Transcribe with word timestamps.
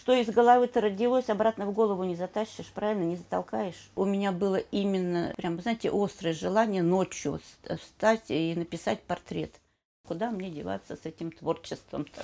Что 0.00 0.14
из 0.14 0.30
головы-то 0.30 0.80
родилось, 0.80 1.28
обратно 1.28 1.66
в 1.66 1.74
голову 1.74 2.04
не 2.04 2.16
затащишь, 2.16 2.72
правильно, 2.72 3.04
не 3.04 3.16
затолкаешь. 3.16 3.90
У 3.94 4.06
меня 4.06 4.32
было 4.32 4.56
именно, 4.56 5.34
прям, 5.36 5.60
знаете, 5.60 5.90
острое 5.92 6.32
желание 6.32 6.82
ночью 6.82 7.38
встать 7.78 8.30
и 8.30 8.54
написать 8.56 9.02
портрет. 9.02 9.60
Куда 10.08 10.30
мне 10.30 10.48
деваться 10.48 10.96
с 10.96 11.04
этим 11.04 11.30
творчеством-то? 11.30 12.22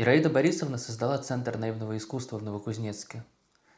Ираида 0.00 0.30
Борисовна 0.30 0.78
создала 0.78 1.18
Центр 1.18 1.58
наивного 1.58 1.94
искусства 1.98 2.38
в 2.38 2.42
Новокузнецке. 2.42 3.22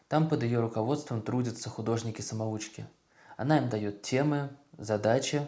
Там 0.07 0.29
под 0.29 0.45
ее 0.45 0.61
руководством 0.61 1.21
трудятся 1.21 1.69
художники-самоучки. 1.69 2.87
Она 3.37 3.59
им 3.59 3.69
дает 3.69 4.03
темы, 4.03 4.51
задачи, 4.79 5.45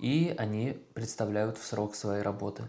и 0.00 0.34
они 0.36 0.76
представляют 0.92 1.56
в 1.56 1.64
срок 1.64 1.94
своей 1.94 2.22
работы. 2.22 2.64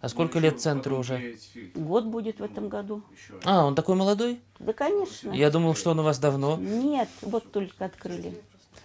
А 0.00 0.08
сколько 0.08 0.40
лет 0.40 0.60
центру 0.60 0.98
уже? 0.98 1.36
Год 1.76 2.06
будет 2.06 2.40
в 2.40 2.42
этом 2.42 2.68
году. 2.68 3.04
А, 3.44 3.64
он 3.64 3.76
такой 3.76 3.94
молодой? 3.94 4.40
Да, 4.58 4.72
конечно. 4.72 5.30
Я 5.30 5.48
думал, 5.52 5.76
что 5.76 5.92
он 5.92 6.00
у 6.00 6.02
вас 6.02 6.18
давно. 6.18 6.56
Нет, 6.56 7.08
вот 7.22 7.52
только 7.52 7.84
открыли. 7.84 8.34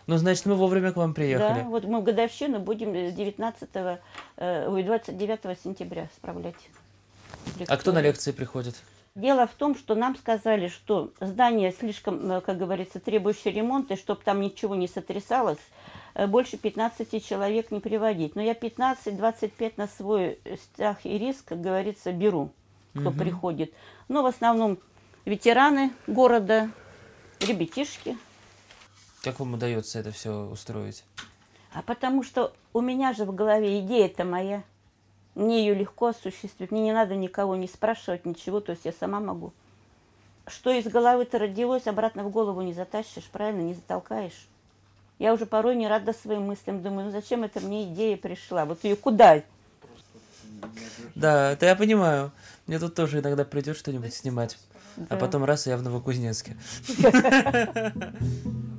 Ну, 0.06 0.18
значит, 0.18 0.46
мы 0.46 0.54
вовремя 0.54 0.92
к 0.92 0.98
вам 0.98 1.16
приехали. 1.16 1.62
Да, 1.62 1.70
вот 1.70 1.86
мы 1.86 2.04
годовщину 2.04 2.60
будем 2.60 2.94
19, 2.94 3.70
э, 3.74 4.68
ой, 4.70 4.84
29 4.84 5.60
сентября 5.60 6.08
справлять. 6.16 6.70
А 7.68 7.78
кто 7.78 7.92
на 7.92 8.02
лекции 8.02 8.32
приходит? 8.32 8.76
Дело 9.16 9.48
в 9.48 9.54
том, 9.54 9.76
что 9.76 9.96
нам 9.96 10.18
сказали, 10.18 10.68
что 10.68 11.14
здание 11.22 11.72
слишком, 11.72 12.30
э, 12.30 12.42
как 12.42 12.58
говорится, 12.58 13.00
требующее 13.00 13.54
ремонта, 13.54 13.94
и 13.94 13.98
чтобы 13.98 14.22
там 14.24 14.42
ничего 14.42 14.76
не 14.76 14.90
сотрясалось, 14.90 15.60
э, 16.16 16.28
больше 16.28 16.58
15 16.58 17.26
человек 17.26 17.72
не 17.72 17.80
приводить. 17.80 18.36
Но 18.36 18.42
я 18.42 18.54
15-25 18.54 19.78
на 19.78 19.88
свой 19.88 20.38
страх 20.62 21.06
и 21.06 21.18
риск, 21.18 21.46
как 21.46 21.62
говорится, 21.62 22.12
беру, 22.12 22.52
кто 22.94 23.10
угу. 23.10 23.18
приходит. 23.18 23.74
Но 24.10 24.22
в 24.22 24.26
основном 24.26 24.80
ветераны 25.24 25.94
города, 26.08 26.70
ребятишки. 27.40 28.18
Как 29.24 29.40
вам 29.40 29.54
удается 29.54 30.00
это 30.00 30.12
все 30.12 30.46
устроить? 30.46 31.06
А 31.74 31.82
потому 31.82 32.22
что 32.22 32.54
у 32.74 32.82
меня 32.82 33.14
же 33.14 33.24
в 33.24 33.34
голове 33.34 33.80
идея-то 33.80 34.26
моя– 34.26 34.64
мне 35.36 35.60
ее 35.60 35.74
легко 35.74 36.08
осуществить. 36.08 36.72
Мне 36.72 36.82
не 36.82 36.94
надо 36.94 37.16
никого 37.16 37.56
не 37.56 37.68
спрашивать, 37.68 38.26
ничего. 38.26 38.62
То 38.62 38.72
есть 38.72 38.86
я 38.86 38.94
сама 38.94 39.20
могу. 39.20 39.54
Что 40.48 40.72
из 40.72 40.86
головы-то 40.86 41.40
родилось, 41.40 41.88
обратно 41.88 42.24
в 42.24 42.30
голову 42.30 42.62
не 42.62 42.74
затащишь, 42.74 43.26
правильно, 43.26 43.62
не 43.62 43.74
затолкаешь. 43.74 44.48
Я 45.18 45.34
уже 45.34 45.46
порой 45.46 45.76
не 45.76 45.88
рада 45.88 46.14
своим 46.14 46.44
мыслям. 46.44 46.82
Думаю, 46.82 47.06
ну 47.06 47.12
зачем 47.12 47.44
это 47.44 47.60
мне 47.60 47.84
идея 47.86 48.18
пришла? 48.18 48.66
Вот 48.66 48.84
ее 48.84 48.96
куда? 48.96 49.42
Да, 51.16 51.52
это 51.52 51.66
я 51.66 51.76
понимаю. 51.76 52.32
Мне 52.68 52.80
тут 52.80 52.96
тоже 52.96 53.20
иногда 53.20 53.46
придет 53.46 53.78
что-нибудь 53.78 54.14
снимать. 54.14 54.58
А 54.98 55.02
да. 55.02 55.16
А 55.16 55.20
потом 55.20 55.44
раз, 55.44 55.68
и 55.68 55.70
я 55.70 55.78
в 55.78 55.84
Новокузнецке. 55.84 56.58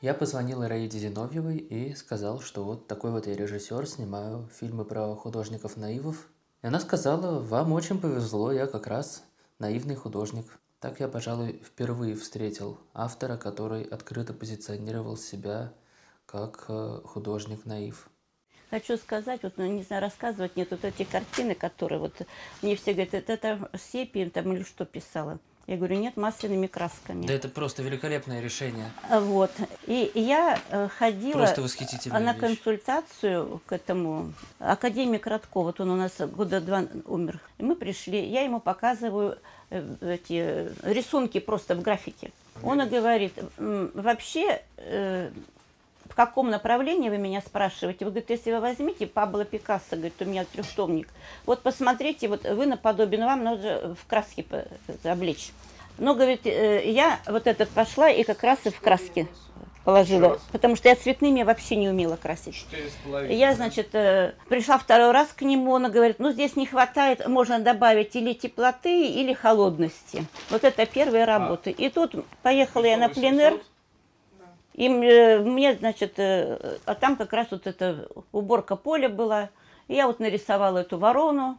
Я 0.00 0.14
позвонил 0.14 0.64
Ираиде 0.64 0.98
Зиновьевой 0.98 1.58
и 1.58 1.94
сказал, 1.94 2.40
что 2.40 2.64
вот 2.64 2.86
такой 2.86 3.10
вот 3.10 3.26
я 3.26 3.34
режиссер, 3.36 3.86
снимаю 3.86 4.48
фильмы 4.58 4.86
про 4.86 5.14
художников-наивов. 5.14 6.26
И 6.62 6.66
она 6.66 6.80
сказала, 6.80 7.38
вам 7.38 7.72
очень 7.72 8.00
повезло, 8.00 8.50
я 8.50 8.66
как 8.66 8.86
раз 8.86 9.22
наивный 9.58 9.96
художник. 9.96 10.46
Так 10.80 11.00
я, 11.00 11.08
пожалуй, 11.08 11.62
впервые 11.62 12.14
встретил 12.14 12.78
автора, 12.94 13.36
который 13.36 13.82
открыто 13.82 14.32
позиционировал 14.32 15.18
себя 15.18 15.74
как 16.24 16.64
э, 16.68 17.00
художник-наив. 17.04 18.08
Хочу 18.70 18.96
сказать, 18.96 19.42
вот, 19.42 19.58
ну, 19.58 19.66
не 19.66 19.82
знаю, 19.82 20.00
рассказывать, 20.00 20.56
нет, 20.56 20.70
вот 20.70 20.82
эти 20.82 21.04
картины, 21.04 21.54
которые 21.54 21.98
вот, 21.98 22.22
мне 22.62 22.74
все 22.74 22.94
говорят, 22.94 23.12
это, 23.12 23.34
это 23.34 23.70
сепием 23.76 24.30
там 24.30 24.50
или 24.50 24.62
что 24.62 24.86
писала. 24.86 25.40
Я 25.70 25.76
говорю, 25.76 25.98
нет, 25.98 26.16
масляными 26.16 26.66
красками. 26.66 27.24
Да 27.24 27.32
это 27.32 27.48
просто 27.48 27.84
великолепное 27.84 28.40
решение. 28.40 28.90
Вот. 29.08 29.52
И 29.86 30.10
я 30.16 30.58
э, 30.68 30.88
ходила 30.88 31.34
просто 31.34 31.62
на 32.18 32.32
вещь. 32.32 32.40
консультацию 32.40 33.60
к 33.66 33.70
этому. 33.70 34.32
Академик 34.58 35.28
Радко, 35.28 35.60
вот 35.60 35.78
он 35.80 35.92
у 35.92 35.94
нас 35.94 36.14
года 36.18 36.60
два 36.60 36.86
умер. 37.04 37.38
И 37.58 37.62
мы 37.62 37.76
пришли, 37.76 38.20
я 38.20 38.42
ему 38.42 38.58
показываю 38.58 39.38
э, 39.70 39.94
эти 40.00 40.70
рисунки 40.82 41.38
просто 41.38 41.76
в 41.76 41.82
графике. 41.82 42.32
Он 42.64 42.84
говорит, 42.88 43.34
вообще 43.56 44.62
э, 44.76 45.30
каком 46.26 46.50
направлении 46.50 47.08
вы 47.08 47.16
меня 47.16 47.40
спрашиваете? 47.40 48.04
Вы 48.04 48.10
говорите, 48.10 48.34
если 48.34 48.52
вы 48.52 48.60
возьмите 48.60 49.06
Пабло 49.06 49.46
Пикассо, 49.46 49.96
говорит, 49.96 50.20
у 50.20 50.26
меня 50.26 50.44
трехтомник, 50.44 51.08
вот 51.46 51.62
посмотрите, 51.62 52.28
вот 52.28 52.44
вы 52.44 52.66
наподобие, 52.66 53.24
вам 53.24 53.42
надо 53.42 53.96
в 53.98 54.06
краске 54.06 54.44
облечь. 55.02 55.52
Но, 55.96 56.14
говорит, 56.14 56.42
э, 56.44 56.90
я 56.90 57.20
вот 57.26 57.46
этот 57.46 57.70
пошла 57.70 58.10
и 58.10 58.22
как 58.22 58.42
раз 58.42 58.58
и 58.64 58.70
в 58.70 58.80
краске 58.80 59.28
положила, 59.82 60.38
потому 60.52 60.76
что 60.76 60.90
я 60.90 60.94
цветными 60.94 61.42
вообще 61.42 61.76
не 61.76 61.88
умела 61.88 62.16
красить. 62.16 62.66
Я, 63.30 63.54
значит, 63.54 63.94
э, 63.94 64.34
пришла 64.50 64.76
второй 64.76 65.12
раз 65.12 65.28
к 65.28 65.40
нему, 65.40 65.72
он 65.72 65.90
говорит, 65.90 66.18
ну 66.18 66.32
здесь 66.32 66.54
не 66.54 66.66
хватает, 66.66 67.26
можно 67.26 67.60
добавить 67.60 68.14
или 68.14 68.34
теплоты, 68.34 69.06
или 69.06 69.32
холодности. 69.32 70.26
Вот 70.50 70.64
это 70.64 70.84
первые 70.84 71.24
работы. 71.24 71.74
А. 71.76 71.82
И 71.82 71.88
тут 71.88 72.14
поехала 72.42 72.84
я 72.84 72.98
на 72.98 73.08
пленэр. 73.08 73.58
И 74.80 74.88
э, 74.88 75.40
мне, 75.40 75.76
значит, 75.76 76.14
э, 76.16 76.78
а 76.86 76.94
там 76.94 77.16
как 77.16 77.34
раз 77.34 77.48
вот 77.50 77.66
эта 77.66 78.08
уборка 78.32 78.76
поля 78.76 79.10
была. 79.10 79.50
И 79.88 79.94
я 79.94 80.06
вот 80.06 80.20
нарисовала 80.20 80.78
эту 80.78 80.96
ворону. 80.96 81.58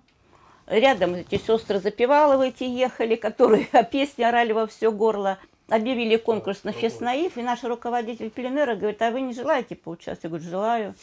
Рядом 0.66 1.14
эти 1.14 1.38
сестры 1.38 1.80
Запеваловы 1.80 2.48
эти 2.48 2.64
ехали, 2.64 3.16
которые 3.16 3.68
песни 3.92 4.24
орали 4.24 4.54
во 4.54 4.66
все 4.66 4.92
горло. 4.92 5.38
Объявили 5.70 6.16
конкурс 6.16 6.64
на 6.64 6.72
Феснаив, 6.72 7.38
и 7.38 7.44
наш 7.44 7.64
руководитель 7.64 8.32
пленера 8.32 8.76
говорит, 8.76 9.00
а 9.04 9.12
вы 9.12 9.22
не 9.22 9.36
желаете 9.36 9.76
поучаствовать? 9.76 10.24
Я 10.24 10.30
говорю, 10.30 10.50
желаю. 10.50 10.96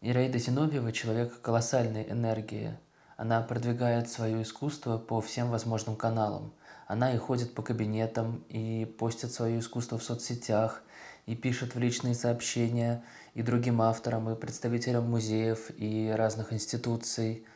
Ираида 0.00 0.38
Зиновьева– 0.38 0.90
человек 0.92 1.40
колоссальной 1.40 2.10
энергии. 2.10 2.76
Она 3.16 3.40
продвигает 3.42 4.08
свое 4.08 4.42
искусство 4.42 4.98
по 4.98 5.20
всем 5.20 5.52
возможным 5.52 5.94
каналам. 5.94 6.52
Она 6.88 7.14
и 7.14 7.16
ходит 7.16 7.54
по 7.54 7.62
кабинетам, 7.62 8.44
и 8.48 8.86
постит 8.98 9.30
свое 9.30 9.60
искусство 9.60 9.98
в 9.98 10.02
соцсетях– 10.02 10.82
и 11.26 11.34
пишет 11.34 11.74
в 11.74 11.78
личные 11.78 12.14
сообщения 12.14 13.02
и 13.34 13.42
другим 13.42 13.80
авторам, 13.82 14.30
и 14.30 14.36
представителям 14.36 15.10
музеев 15.10 15.70
и 15.76 16.12
разных 16.14 16.52
институций. 16.52 17.46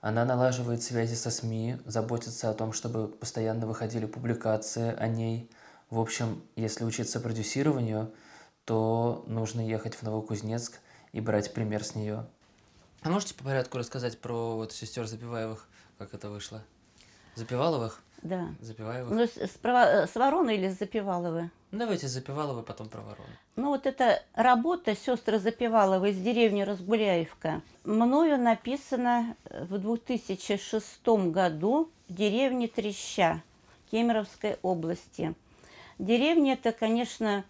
Она 0.00 0.24
налаживает 0.24 0.82
связи 0.82 1.14
со 1.14 1.30
СМИ, 1.30 1.78
заботится 1.84 2.50
о 2.50 2.54
том, 2.54 2.72
чтобы 2.72 3.08
постоянно 3.08 3.66
выходили 3.66 4.06
публикации 4.06 4.94
о 4.96 5.06
ней. 5.06 5.50
В 5.90 6.00
общем, 6.00 6.42
если 6.56 6.84
учиться 6.84 7.20
продюсированию, 7.20 8.12
то 8.64 9.24
нужно 9.26 9.60
ехать 9.60 9.94
в 9.94 10.02
Новокузнецк 10.02 10.80
и 11.12 11.20
брать 11.20 11.52
пример 11.52 11.84
с 11.84 11.94
нее. 11.94 12.26
А 13.02 13.10
можете 13.10 13.34
по 13.34 13.44
порядку 13.44 13.78
рассказать 13.78 14.20
про 14.20 14.56
вот 14.56 14.72
сестер 14.72 15.06
Запиваевых, 15.06 15.68
как 15.98 16.14
это 16.14 16.30
вышло? 16.30 16.62
Запиваловых? 17.34 18.00
Да. 18.22 18.48
Запиваевых? 18.60 19.10
Ну, 19.10 19.26
с, 19.26 19.36
с, 19.36 19.58
с 19.62 20.14
Вороной 20.14 20.56
или 20.56 20.68
с 20.68 20.78
Запиваловой? 20.78 21.50
Ну, 21.72 21.78
давайте 21.78 22.06
Запивалова, 22.06 22.62
потом 22.62 22.88
про 22.88 23.00
Ворону. 23.00 23.28
Ну, 23.56 23.68
вот 23.68 23.86
эта 23.86 24.22
работа 24.34 24.94
сестры 24.94 25.38
Запиваловой 25.38 26.10
из 26.10 26.18
деревни 26.18 26.62
Разгуляевка 26.62 27.62
мною 27.84 28.38
написана 28.38 29.36
в 29.50 29.78
2006 29.78 31.06
году 31.30 31.90
в 32.08 32.14
деревне 32.14 32.68
Треща 32.68 33.42
Кемеровской 33.90 34.58
области. 34.62 35.34
Деревня 35.98 36.54
это, 36.54 36.72
конечно, 36.72 37.44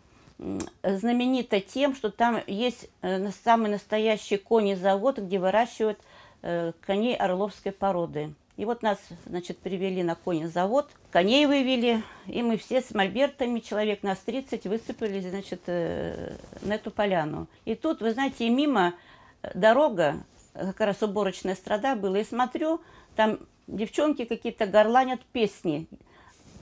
знаменита 0.83 1.61
тем, 1.61 1.95
что 1.95 2.11
там 2.11 2.41
есть 2.47 2.89
э, 3.03 3.31
самый 3.45 3.71
настоящий 3.71 4.39
конезавод, 4.39 5.19
где 5.19 5.39
выращивают 5.39 5.99
э, 6.43 6.73
коней 6.81 7.17
орловской 7.17 7.73
породы. 7.73 8.35
И 8.63 8.65
вот 8.65 8.81
нас, 8.81 9.01
значит, 9.27 9.59
привели 9.59 10.05
на 10.05 10.15
конезавод, 10.15 10.89
коней 11.11 11.47
вывели, 11.47 12.01
и 12.29 12.45
мы 12.45 12.57
все 12.57 12.81
с 12.81 12.95
мольбертами, 12.95 13.59
человек 13.59 14.05
нас 14.05 14.21
30, 14.21 14.69
высыпали, 14.69 15.19
значит, 15.19 15.63
э, 15.67 16.37
на 16.61 16.75
эту 16.75 16.93
поляну. 16.93 17.49
И 17.65 17.75
тут, 17.75 18.01
вы 18.03 18.13
знаете, 18.13 18.49
мимо 18.49 18.95
дорога, 19.53 20.23
как 20.53 20.79
раз 20.79 21.03
уборочная 21.03 21.57
страда 21.57 21.97
была, 21.97 22.21
и 22.21 22.25
смотрю, 22.25 22.81
там 23.17 23.41
девчонки 23.67 24.25
какие-то 24.27 24.67
горланят 24.67 25.23
песни. 25.33 25.89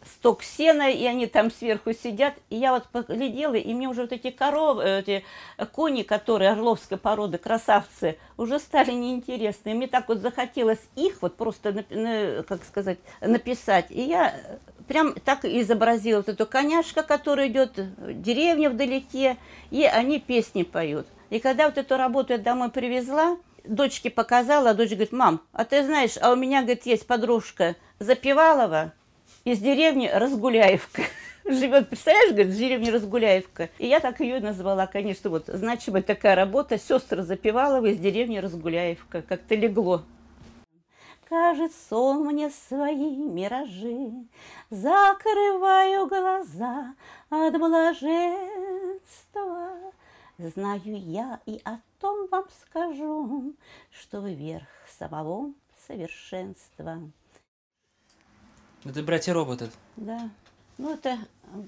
Сток 0.05 0.43
сена, 0.43 0.91
и 0.91 1.05
они 1.07 1.27
там 1.27 1.51
сверху 1.51 1.93
сидят. 1.93 2.35
И 2.49 2.57
я 2.57 2.73
вот 2.73 2.87
поглядела, 2.89 3.55
и 3.55 3.73
мне 3.75 3.89
уже 3.89 4.03
вот 4.03 4.13
эти 4.13 4.31
коровы, 4.31 4.83
э, 4.83 5.01
эти 5.01 5.25
кони, 5.73 6.03
которые 6.03 6.51
орловской 6.51 6.99
породы, 6.99 7.39
красавцы, 7.39 8.19
уже 8.37 8.59
стали 8.59 8.93
неинтересны. 8.93 9.71
И 9.71 9.75
мне 9.75 9.87
так 9.87 10.09
вот 10.09 10.19
захотелось 10.19 10.81
их 10.97 11.23
вот 11.23 11.37
просто, 11.37 11.85
как 12.49 12.65
сказать, 12.65 12.99
написать. 13.21 13.87
И 13.91 14.03
я 14.03 14.35
прям 14.89 15.15
так 15.15 15.45
изобразила 15.45 16.19
вот 16.19 16.29
эту 16.29 16.47
коняшка, 16.47 17.03
которая 17.03 17.49
идет, 17.49 17.73
деревня 18.23 18.71
вдалеке, 18.71 19.37
и 19.71 19.85
они 19.85 20.19
песни 20.19 20.63
поют. 20.63 21.07
И 21.31 21.39
когда 21.39 21.67
вот 21.67 21.79
эту 21.79 21.97
работу 21.97 22.33
я 22.33 22.39
домой 22.39 22.71
привезла, 22.71 23.37
дочке 23.65 24.11
показала, 24.11 24.71
а 24.71 24.75
дочь 24.75 24.91
говорит, 24.91 25.13
мам, 25.13 25.43
а 25.53 25.65
ты 25.65 25.85
знаешь, 25.85 26.17
а 26.21 26.33
у 26.33 26.37
меня, 26.37 26.63
говорит, 26.63 26.87
есть 26.87 27.07
подружка 27.07 27.77
Запевалова 27.99 28.93
из 29.45 29.59
деревни 29.59 30.09
Разгуляевка. 30.09 31.03
Живет, 31.45 31.89
представляешь, 31.89 32.33
говорит, 32.33 32.53
в 32.53 32.57
деревне 32.57 32.91
Разгуляевка. 32.91 33.71
И 33.79 33.87
я 33.87 34.01
так 34.01 34.21
ее 34.21 34.41
назвала, 34.41 34.87
конечно, 34.87 35.31
вот 35.31 35.47
значимая 35.47 36.03
такая 36.03 36.35
работа, 36.35 36.79
сестра 36.79 37.23
Запевалова 37.23 37.87
из 37.87 37.99
деревни 37.99 38.39
Разгуляевка, 38.39 39.23
как-то 39.23 39.55
легло. 39.55 40.03
Кажет 41.29 41.73
сон 41.89 42.25
мне 42.27 42.51
свои 42.51 43.17
миражи, 43.17 44.13
Закрываю 44.69 46.09
глаза 46.09 46.95
от 47.31 47.57
блаженства. 47.57 48.41
Знаю 50.39 50.81
я 50.85 51.41
и 51.47 51.61
о 51.65 51.79
том 52.01 52.27
вам 52.29 52.47
скажу, 52.63 53.55
Что 53.93 54.21
вы 54.21 54.35
верх 54.35 54.67
самого 54.99 55.53
совершенства. 55.87 57.01
Это 58.85 59.03
братья-роботы. 59.03 59.71
Да. 59.97 60.31
Ну, 60.79 60.95
это 60.95 61.19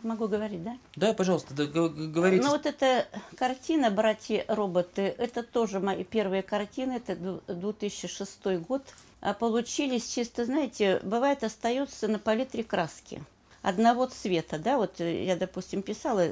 могу 0.03 0.29
говорить, 0.29 0.63
да? 0.63 0.79
Да, 0.97 1.13
пожалуйста, 1.13 1.53
да, 1.55 1.67
говорите. 1.67 2.43
Ну, 2.43 2.53
вот 2.53 2.67
эта 2.67 3.07
картина 3.37 3.91
«Братья-роботы», 3.91 5.15
это 5.19 5.43
тоже 5.43 5.81
мои 5.81 6.05
первые 6.05 6.43
картины, 6.43 6.93
это 6.93 7.17
2006 7.47 8.47
год. 8.67 8.83
А 9.21 9.35
получились 9.35 10.09
чисто, 10.09 10.45
знаете, 10.47 11.01
бывает 11.03 11.45
остается 11.45 12.09
на 12.09 12.19
палитре 12.19 12.65
краски 12.65 13.23
одного 13.63 14.07
цвета, 14.07 14.59
да, 14.59 14.77
вот 14.77 14.99
я, 14.99 15.37
допустим, 15.37 15.83
писала 15.83 16.27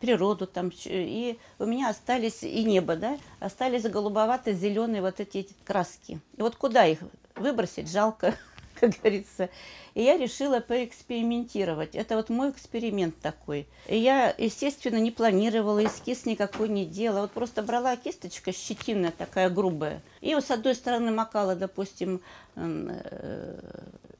природу 0.00 0.46
там, 0.46 0.70
и 0.84 1.38
у 1.58 1.66
меня 1.66 1.90
остались, 1.90 2.42
и 2.42 2.64
небо, 2.64 2.96
да, 2.96 3.18
остались 3.38 3.82
голубовато-зеленые 3.82 5.02
вот 5.02 5.20
эти 5.20 5.48
краски. 5.64 6.20
И 6.36 6.42
вот 6.42 6.56
куда 6.56 6.86
их 6.86 7.00
выбросить, 7.34 7.90
жалко, 7.90 8.34
как 8.80 8.98
говорится. 8.98 9.50
И 9.94 10.02
я 10.02 10.16
решила 10.16 10.60
поэкспериментировать. 10.60 11.94
Это 11.94 12.16
вот 12.16 12.30
мой 12.30 12.50
эксперимент 12.50 13.18
такой. 13.20 13.66
И 13.86 13.96
я, 13.96 14.34
естественно, 14.38 14.96
не 14.96 15.10
планировала, 15.10 15.84
эскиз 15.84 16.24
никакой 16.24 16.68
не 16.68 16.86
делала. 16.86 17.22
Вот 17.22 17.32
просто 17.32 17.62
брала 17.62 17.96
кисточка 17.96 18.52
щетинная 18.52 19.12
такая 19.16 19.50
грубая. 19.50 20.00
И 20.20 20.34
вот 20.34 20.44
с 20.44 20.50
одной 20.50 20.74
стороны 20.74 21.10
макала, 21.10 21.54
допустим, 21.54 22.20
э, 22.56 23.60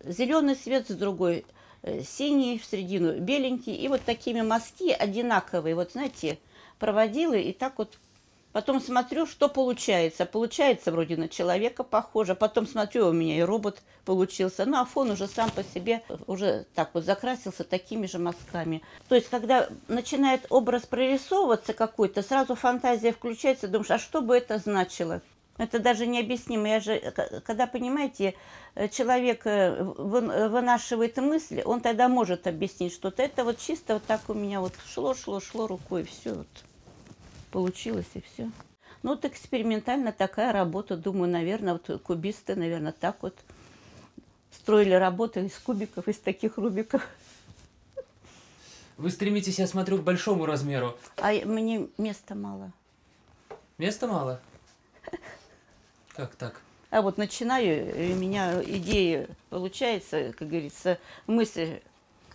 зеленый 0.04 0.54
цвет, 0.54 0.88
с 0.88 0.94
другой 0.94 1.46
э, 1.82 2.02
синий 2.02 2.58
в 2.58 2.64
середину, 2.64 3.18
беленький. 3.18 3.74
И 3.74 3.88
вот 3.88 4.02
такими 4.02 4.42
мазки 4.42 4.90
одинаковые, 4.90 5.74
вот 5.74 5.92
знаете, 5.92 6.38
проводила 6.78 7.34
и 7.34 7.52
так 7.52 7.78
вот 7.78 7.96
Потом 8.52 8.80
смотрю, 8.80 9.26
что 9.26 9.48
получается. 9.48 10.26
Получается 10.26 10.90
вроде 10.90 11.16
на 11.16 11.28
человека 11.28 11.84
похоже. 11.84 12.34
Потом 12.34 12.66
смотрю, 12.66 13.08
у 13.08 13.12
меня 13.12 13.38
и 13.38 13.42
робот 13.42 13.82
получился. 14.04 14.66
Ну, 14.66 14.78
а 14.78 14.84
фон 14.84 15.10
уже 15.10 15.28
сам 15.28 15.50
по 15.50 15.62
себе 15.62 16.02
уже 16.26 16.66
так 16.74 16.90
вот 16.94 17.04
закрасился 17.04 17.62
такими 17.62 18.06
же 18.06 18.18
мазками. 18.18 18.82
То 19.08 19.14
есть, 19.14 19.28
когда 19.28 19.68
начинает 19.86 20.46
образ 20.50 20.82
прорисовываться 20.82 21.74
какой-то, 21.74 22.22
сразу 22.22 22.56
фантазия 22.56 23.12
включается, 23.12 23.68
думаешь, 23.68 23.90
а 23.90 23.98
что 23.98 24.20
бы 24.20 24.36
это 24.36 24.58
значило? 24.58 25.20
Это 25.58 25.78
даже 25.78 26.06
необъяснимо. 26.06 26.68
Я 26.68 26.80
же, 26.80 26.98
когда, 27.44 27.66
понимаете, 27.66 28.34
человек 28.90 29.42
э, 29.44 29.82
вынашивает 29.82 31.18
мысли, 31.18 31.62
он 31.64 31.82
тогда 31.82 32.08
может 32.08 32.46
объяснить 32.46 32.94
что-то. 32.94 33.22
Это 33.22 33.44
вот 33.44 33.58
чисто 33.58 33.94
вот 33.94 34.04
так 34.04 34.22
у 34.28 34.34
меня 34.34 34.60
вот 34.60 34.72
шло, 34.92 35.14
шло, 35.14 35.38
шло 35.38 35.66
рукой, 35.66 36.04
все 36.04 36.32
вот 36.32 36.48
получилось 37.50 38.08
и 38.14 38.20
все. 38.20 38.50
Ну, 39.02 39.10
вот 39.10 39.24
экспериментально 39.24 40.12
такая 40.12 40.52
работа, 40.52 40.96
думаю, 40.96 41.30
наверное, 41.30 41.74
вот 41.74 42.02
кубисты, 42.02 42.54
наверное, 42.54 42.92
так 42.92 43.22
вот 43.22 43.34
строили 44.52 44.92
работы 44.92 45.44
из 45.44 45.58
кубиков, 45.58 46.06
из 46.08 46.18
таких 46.18 46.58
рубиков. 46.58 47.06
Вы 48.98 49.10
стремитесь, 49.10 49.58
я 49.58 49.66
смотрю, 49.66 49.98
к 49.98 50.02
большому 50.02 50.44
размеру. 50.44 50.98
А 51.16 51.32
мне 51.32 51.88
места 51.96 52.34
мало. 52.34 52.72
Места 53.78 54.06
мало? 54.06 54.40
Как 56.14 56.34
так? 56.34 56.60
А 56.90 57.00
вот 57.02 57.16
начинаю, 57.16 57.96
и 57.96 58.12
у 58.12 58.16
меня 58.16 58.62
идеи 58.62 59.28
получается, 59.48 60.34
как 60.36 60.48
говорится, 60.48 60.98
мысль 61.28 61.80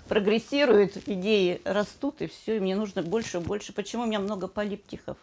прогрессирует, 0.07 1.07
идеи 1.07 1.61
растут, 1.65 2.21
и 2.21 2.27
все, 2.27 2.57
и 2.57 2.59
мне 2.59 2.75
нужно 2.75 3.01
больше 3.01 3.37
и 3.37 3.41
больше. 3.41 3.73
Почему 3.73 4.03
у 4.03 4.05
меня 4.05 4.19
много 4.19 4.47
полиптихов? 4.47 5.17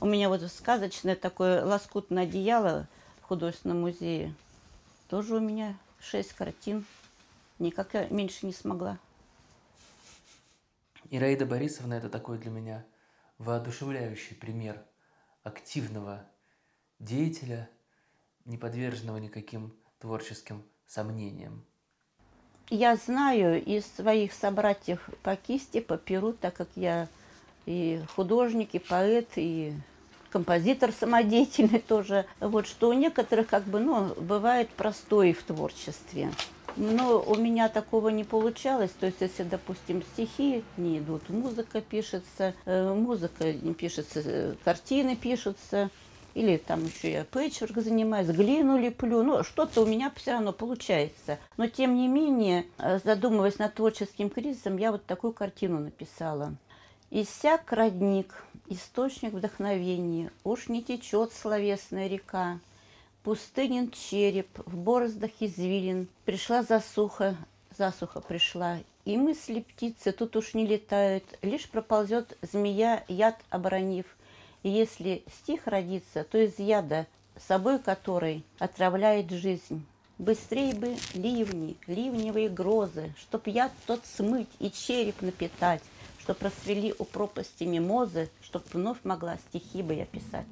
У 0.00 0.06
меня 0.06 0.28
вот 0.28 0.42
сказочное 0.42 1.16
такое 1.16 1.64
лоскутное 1.64 2.24
одеяло 2.24 2.88
в 3.20 3.24
художественном 3.24 3.80
музее. 3.80 4.34
Тоже 5.08 5.36
у 5.36 5.40
меня 5.40 5.76
шесть 6.00 6.32
картин. 6.32 6.84
Никак 7.58 7.94
я 7.94 8.08
меньше 8.08 8.46
не 8.46 8.52
смогла. 8.52 8.98
Ираида 11.10 11.46
Борисовна– 11.46 11.94
это 11.94 12.08
такой 12.08 12.38
для 12.38 12.50
меня 12.50 12.84
воодушевляющий 13.38 14.34
пример 14.34 14.82
активного 15.42 16.26
деятеля, 16.98 17.68
не 18.44 18.56
подверженного 18.56 19.18
никаким 19.18 19.76
творческим 19.98 20.64
сомнениям. 20.86 21.64
Я 22.70 22.96
знаю 22.96 23.62
из 23.62 23.84
своих 23.96 24.32
собратьев 24.32 25.08
по 25.22 25.36
кисти, 25.36 25.80
по 25.80 25.96
перу, 25.96 26.32
так 26.32 26.54
как 26.54 26.68
я 26.76 27.08
и 27.66 28.00
художник, 28.14 28.70
и 28.72 28.78
поэт, 28.78 29.28
и 29.36 29.74
композитор 30.30 30.92
самодеятельный 30.92 31.78
тоже, 31.88 32.26
вот 32.40 32.66
что 32.66 32.88
у 32.88 32.92
некоторых 32.92 33.48
как 33.48 33.64
бы, 33.64 33.80
ну, 33.80 34.14
бывает 34.14 34.68
простой 34.70 35.32
в 35.32 35.42
творчестве. 35.42 36.30
Но 36.76 37.22
у 37.22 37.36
меня 37.36 37.68
такого 37.68 38.08
не 38.08 38.24
получалось. 38.24 38.90
То 38.98 39.06
есть, 39.06 39.20
если, 39.20 39.44
допустим, 39.44 40.02
стихи 40.02 40.64
не 40.76 40.98
идут, 40.98 41.28
музыка 41.28 41.80
пишется, 41.80 42.54
э, 42.64 42.92
музыка 42.92 43.52
не 43.52 43.74
пишется, 43.74 44.22
э, 44.24 44.54
картины 44.64 45.14
пишутся, 45.14 45.90
или 46.34 46.56
там 46.56 46.84
еще 46.84 47.12
я 47.12 47.24
пэтчворк 47.24 47.78
занимаюсь, 47.78 48.28
глину 48.28 48.76
леплю, 48.76 49.22
ну, 49.22 49.44
что-то 49.44 49.82
у 49.82 49.86
меня 49.86 50.12
все 50.16 50.32
равно 50.32 50.52
получается. 50.52 51.38
Но, 51.56 51.68
тем 51.68 51.94
не 51.94 52.08
менее, 52.08 52.66
э, 52.78 52.98
задумываясь 53.04 53.58
над 53.58 53.74
творческим 53.74 54.30
кризисом, 54.30 54.76
я 54.76 54.90
вот 54.90 55.06
такую 55.06 55.32
картину 55.32 55.78
написала. 55.78 56.54
«Иссяк 57.10 57.72
родник, 57.72 58.34
источник 58.68 59.32
вдохновения, 59.32 60.32
уж 60.42 60.68
не 60.68 60.82
течет 60.82 61.32
словесная 61.32 62.08
река, 62.08 62.58
пустынен 63.22 63.90
череп, 63.92 64.48
в 64.66 64.76
бороздах 64.76 65.30
извилин, 65.38 66.08
пришла 66.24 66.64
засуха, 66.64 67.36
засуха 67.76 68.20
пришла, 68.20 68.78
и 69.04 69.16
мысли 69.16 69.60
птицы 69.60 70.10
тут 70.10 70.34
уж 70.34 70.54
не 70.54 70.66
летают, 70.66 71.24
лишь 71.42 71.68
проползет 71.68 72.36
змея, 72.42 73.04
яд 73.06 73.36
оборонив– 73.50 74.06
и 74.64 74.70
если 74.70 75.22
стих 75.30 75.66
родится, 75.66 76.24
то 76.24 76.38
из 76.38 76.58
яда, 76.58 77.06
собой 77.36 77.78
который 77.78 78.42
отравляет 78.58 79.30
жизнь. 79.30 79.86
Быстрей 80.16 80.72
бы 80.72 80.96
ливни, 81.12 81.76
ливневые 81.86 82.48
грозы, 82.48 83.14
Чтоб 83.18 83.46
яд 83.46 83.72
тот 83.86 84.00
смыть 84.06 84.48
и 84.60 84.70
череп 84.70 85.20
напитать, 85.22 85.82
Чтоб 86.18 86.40
расцвели 86.42 86.94
у 86.98 87.04
пропасти 87.04 87.64
мимозы, 87.64 88.30
Чтоб 88.40 88.62
вновь 88.72 88.98
могла 89.04 89.36
стихи 89.36 89.82
бы 89.82 89.94
я 89.94 90.06
писать. 90.06 90.46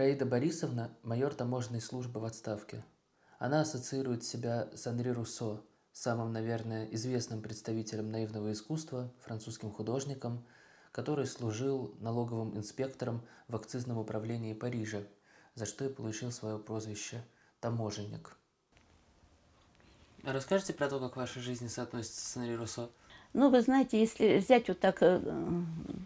Ираида 0.00 0.24
Борисовна– 0.24 0.96
майор 1.02 1.34
таможенной 1.34 1.82
службы 1.82 2.20
в 2.20 2.24
отставке. 2.24 2.82
Она 3.38 3.60
ассоциирует 3.60 4.24
себя 4.24 4.70
с 4.74 4.86
Анри 4.86 5.10
Руссо, 5.10 5.60
самым, 5.92 6.32
наверное, 6.32 6.86
известным 6.86 7.42
представителем 7.42 8.10
наивного 8.10 8.50
искусства, 8.50 9.12
французским 9.20 9.70
художником, 9.70 10.42
который 10.90 11.26
служил 11.26 11.94
налоговым 12.00 12.56
инспектором 12.56 13.20
в 13.46 13.56
акцизном 13.56 13.98
управлении 13.98 14.54
Парижа, 14.54 15.02
за 15.54 15.66
что 15.66 15.84
и 15.84 15.92
получил 15.92 16.32
свое 16.32 16.58
прозвище 16.58 17.22
«таможенник». 17.60 18.38
Расскажите 20.22 20.72
про 20.72 20.88
то, 20.88 20.98
как 20.98 21.16
ваша 21.16 21.40
жизнь 21.40 21.68
соотносится 21.68 22.26
с 22.26 22.36
Анри 22.38 22.54
Руссо? 22.54 22.88
Ну, 23.32 23.48
вы 23.48 23.62
знаете, 23.62 24.00
если 24.00 24.38
взять 24.38 24.66
вот 24.66 24.80
так, 24.80 24.98
э, 25.02 25.20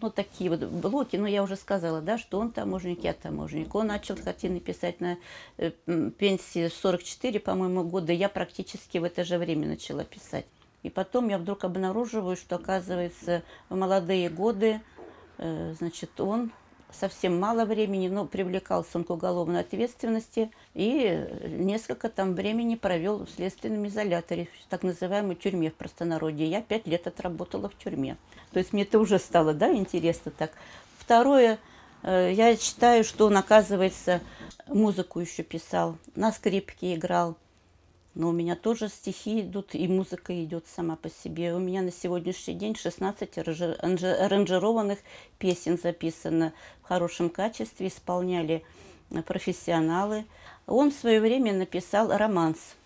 ну, 0.01 0.11
такие 0.11 0.51
вот 0.51 0.61
блоки, 0.61 1.17
ну, 1.17 1.25
я 1.25 1.43
уже 1.43 1.57
сказала, 1.57 2.03
да, 2.03 2.19
что 2.19 2.39
он 2.39 2.53
таможенник, 2.53 3.03
я 3.03 3.15
таможенник. 3.15 3.75
Он 3.75 3.87
начал 3.87 4.17
картины 4.17 4.61
писать 4.61 5.01
на 5.01 5.17
э, 5.57 5.71
пенсии 6.19 6.69
44, 6.69 7.41
по-моему, 7.41 7.83
года. 7.85 8.13
Я 8.13 8.29
практически 8.29 8.99
в 8.99 9.05
это 9.05 9.25
же 9.25 9.39
время 9.39 9.67
начала 9.69 10.05
писать. 10.05 10.45
И 10.83 10.91
потом 10.91 11.31
я 11.31 11.39
вдруг 11.39 11.65
обнаруживаю, 11.65 12.37
что, 12.37 12.57
оказывается, 12.57 13.43
в 13.71 13.77
молодые 13.77 14.29
годы, 14.29 14.83
э, 15.39 15.75
значит, 15.79 16.21
он 16.21 16.53
совсем 16.99 17.39
мало 17.39 17.65
времени, 17.65 18.09
но 18.09 18.27
привлекался 18.27 18.99
он 18.99 19.05
к 19.05 19.11
уголовной 19.11 19.61
ответственности 19.61 20.51
и 20.75 21.27
несколько 21.47 22.09
там 22.09 22.35
времени 22.35 22.75
провел 22.77 23.25
в 23.25 23.31
следственном 23.31 23.87
изоляторе, 23.87 24.49
в 24.65 24.69
так 24.69 24.83
называемой 24.83 25.37
тюрьме 25.37 25.71
в 25.71 25.75
простонародье. 25.75 26.49
Я 26.49 26.63
пять 26.63 26.87
лет 26.87 27.07
отработала 27.07 27.69
в 27.69 27.77
тюрьме. 27.77 28.17
То 28.53 28.59
есть 28.59 28.73
мне 28.73 28.83
это 28.83 28.99
уже 28.99 29.19
стало, 29.19 29.55
да, 29.55 29.73
интересно 29.73 30.31
так. 30.31 30.53
Второе, 30.99 31.59
э, 32.03 32.33
я 32.33 32.57
считаю, 32.57 33.05
что 33.05 33.27
он, 33.27 33.37
оказывается, 33.37 34.21
музыку 34.67 35.21
еще 35.21 35.43
писал, 35.43 35.97
на 36.15 36.33
скрипке 36.33 36.95
играл, 36.95 37.37
но 38.15 38.29
у 38.29 38.33
меня 38.33 38.55
тоже 38.55 38.89
стихи 38.89 39.41
идут, 39.41 39.75
и 39.75 39.89
музыка 39.89 40.45
идет 40.45 40.67
сама 40.69 40.97
по 40.97 41.11
себе. 41.11 41.55
У 41.55 41.59
меня 41.59 41.83
на 41.83 41.91
сегодняшний 41.91 42.55
день 42.55 42.77
16 42.77 43.39
аранжированных 43.39 44.99
песен 45.39 45.79
записано 45.79 46.53
в 46.83 46.87
хорошем 46.87 47.29
качестве, 47.29 47.89
исполняли 47.89 48.63
профессионалы. 49.27 50.27
Он 50.67 50.91
в 50.91 50.95
свое 50.95 51.21
время 51.21 51.53
написал 51.53 52.17
романс, 52.17 52.77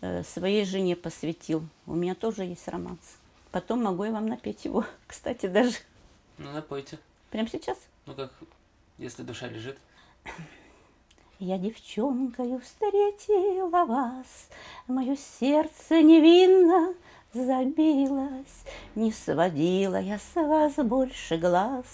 э, 0.00 0.24
своей 0.24 0.64
жене 0.64 0.96
посвятил. 0.96 1.62
У 1.86 1.94
меня 1.94 2.14
тоже 2.14 2.44
есть 2.44 2.66
романс. 2.66 3.18
Потом 3.52 3.82
могу 3.82 4.04
я 4.04 4.10
вам 4.10 4.26
напеть 4.26 4.64
его, 4.64 4.84
кстати, 5.06 5.46
даже. 5.46 5.76
Ну, 6.38 6.50
напойте. 6.52 6.98
Прямо 7.30 7.48
сейчас? 7.48 7.78
Ну, 8.06 8.14
как, 8.14 8.32
если 8.98 9.22
душа 9.22 9.46
лежит. 9.46 9.78
Я 11.42 11.56
девчонкою 11.56 12.60
встретила 12.60 13.86
вас, 13.86 14.50
Мое 14.86 15.16
сердце 15.16 16.02
невинно 16.02 16.92
забилось, 17.32 18.66
Не 18.94 19.10
сводила 19.10 19.98
я 19.98 20.18
с 20.18 20.34
вас 20.34 20.74
больше 20.74 21.38
глаз, 21.38 21.86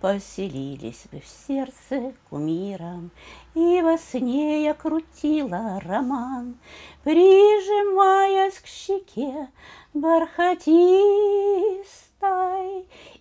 Поселились 0.00 1.06
вы 1.10 1.18
в 1.18 1.26
сердце 1.26 2.14
кумиром, 2.30 3.10
И 3.56 3.80
во 3.82 3.98
сне 3.98 4.62
я 4.62 4.74
крутила 4.74 5.80
роман, 5.80 6.56
Прижимаясь 7.02 8.60
к 8.60 8.66
щеке 8.68 9.48
бархатистой, 9.92 10.64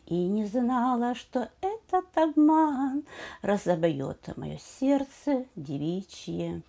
и 0.05 0.13
не 0.13 0.45
знала, 0.45 1.15
что 1.15 1.49
этот 1.93 2.17
обман 2.17 3.03
разобьет 3.41 4.35
мое 4.35 4.57
сердце 4.79 5.45
девичье. 5.55 6.61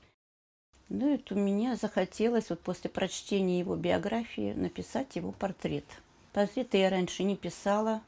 Ну 0.91 1.13
вот 1.13 1.33
у 1.33 1.35
меня 1.35 1.77
захотелось 1.77 2.51
вот 2.51 2.61
после 2.61 2.91
прочтения 2.91 3.59
его 3.59 3.75
биографии 3.75 4.53
написать 4.53 5.17
его 5.17 5.33
портрет. 5.33 5.87
Портреты 6.33 6.79
я 6.79 6.91
раньше 6.91 7.25
не 7.25 7.37
писала, 7.37 8.03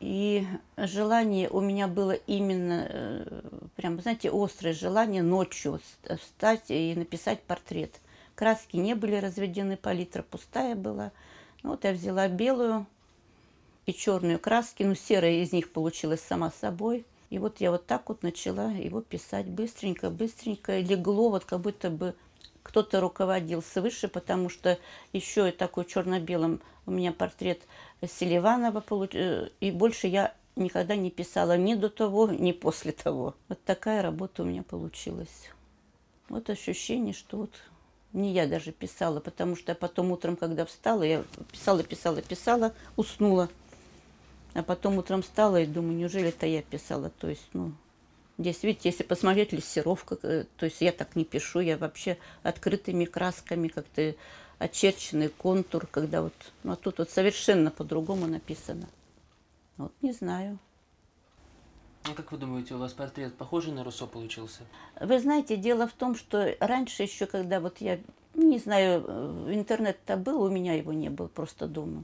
и 0.00 0.46
желание 0.76 1.50
у 1.50 1.60
меня 1.60 1.88
было 1.88 2.12
именно, 2.12 2.86
э, 2.88 3.40
прям, 3.76 4.00
знаете, 4.00 4.30
острое 4.32 4.72
желание 4.72 5.22
ночью 5.22 5.80
встать 6.20 6.64
и 6.68 6.94
написать 6.96 7.42
портрет. 7.42 8.00
Краски 8.34 8.76
не 8.76 8.94
были 8.94 9.16
разведены, 9.16 9.76
палитра 9.76 10.22
пустая 10.22 10.76
была. 10.76 11.10
Ну, 11.64 11.70
вот 11.70 11.82
я 11.82 11.92
взяла 11.92 12.28
белую, 12.28 12.86
и 13.88 13.94
черные 13.94 14.36
краски, 14.36 14.82
ну, 14.82 14.94
серая 14.94 15.42
из 15.42 15.50
них 15.50 15.72
получилась 15.72 16.20
сама 16.20 16.50
собой. 16.50 17.06
И 17.30 17.38
вот 17.38 17.62
я 17.62 17.70
вот 17.70 17.86
так 17.86 18.10
вот 18.10 18.22
начала 18.22 18.70
его 18.70 19.00
писать 19.00 19.46
быстренько, 19.46 20.10
быстренько. 20.10 20.78
Легло, 20.78 21.30
вот 21.30 21.46
как 21.46 21.60
будто 21.60 21.88
бы 21.88 22.14
кто-то 22.62 23.00
руководил 23.00 23.62
свыше, 23.62 24.08
потому 24.08 24.50
что 24.50 24.78
еще 25.14 25.48
и 25.48 25.52
такой 25.52 25.86
черно-белым 25.86 26.60
у 26.84 26.90
меня 26.90 27.12
портрет 27.12 27.62
Селиванова, 28.06 28.80
получ... 28.80 29.14
Э, 29.14 29.48
и 29.58 29.70
больше 29.70 30.06
я 30.06 30.34
никогда 30.54 30.94
не 30.94 31.10
писала 31.10 31.56
ни 31.56 31.74
до 31.74 31.88
того, 31.88 32.28
ни 32.28 32.52
после 32.52 32.92
того. 32.92 33.36
Вот 33.48 33.62
такая 33.64 34.02
работа 34.02 34.42
у 34.42 34.46
меня 34.46 34.64
получилась. 34.64 35.48
Вот 36.28 36.50
ощущение, 36.50 37.14
что 37.14 37.38
вот 37.38 37.52
не 38.12 38.34
я 38.34 38.46
даже 38.46 38.70
писала, 38.70 39.20
потому 39.20 39.56
что 39.56 39.74
потом 39.74 40.12
утром, 40.12 40.36
когда 40.36 40.66
встала, 40.66 41.04
я 41.04 41.24
писала, 41.50 41.82
писала, 41.82 42.20
писала, 42.20 42.74
уснула. 42.96 43.48
А 44.58 44.62
потом 44.64 44.98
утром 44.98 45.22
встала 45.22 45.60
и 45.60 45.66
думаю, 45.66 45.96
неужели 45.96 46.30
это 46.30 46.44
я 46.44 46.62
писала? 46.62 47.10
То 47.10 47.28
есть, 47.28 47.46
ну, 47.52 47.70
здесь, 48.38 48.64
видите, 48.64 48.88
если 48.88 49.04
посмотреть 49.04 49.52
лессировка, 49.52 50.18
э, 50.24 50.46
то 50.56 50.66
есть 50.66 50.80
я 50.80 50.90
так 50.90 51.14
не 51.14 51.24
пишу, 51.24 51.60
я 51.60 51.78
вообще 51.78 52.18
открытыми 52.42 53.04
красками 53.04 53.68
как-то 53.68 54.16
очерченный 54.58 55.28
контур, 55.28 55.86
когда 55.86 56.22
вот, 56.22 56.34
ну, 56.64 56.72
а 56.72 56.76
тут 56.76 56.98
вот 56.98 57.08
совершенно 57.08 57.70
по-другому 57.70 58.26
написано. 58.26 58.88
Вот 59.76 59.92
не 60.02 60.10
знаю. 60.10 60.58
Ну, 62.08 62.14
как 62.14 62.32
вы 62.32 62.38
думаете, 62.38 62.74
у 62.74 62.78
вас 62.78 62.92
портрет 62.92 63.34
похожий 63.36 63.72
на 63.72 63.84
Руссо 63.84 64.06
получился? 64.06 64.62
Вы 65.00 65.20
знаете, 65.20 65.56
дело 65.56 65.86
в 65.86 65.92
том, 65.92 66.16
что 66.16 66.56
раньше 66.58 67.04
еще, 67.04 67.26
когда 67.26 67.60
вот 67.60 67.78
я, 67.78 68.00
не 68.34 68.58
знаю, 68.58 69.04
э, 69.06 69.54
интернет-то 69.54 70.16
был, 70.16 70.42
у 70.42 70.50
меня 70.50 70.74
его 70.74 70.92
не 70.92 71.10
было 71.10 71.28
просто 71.28 71.68
дома. 71.68 72.02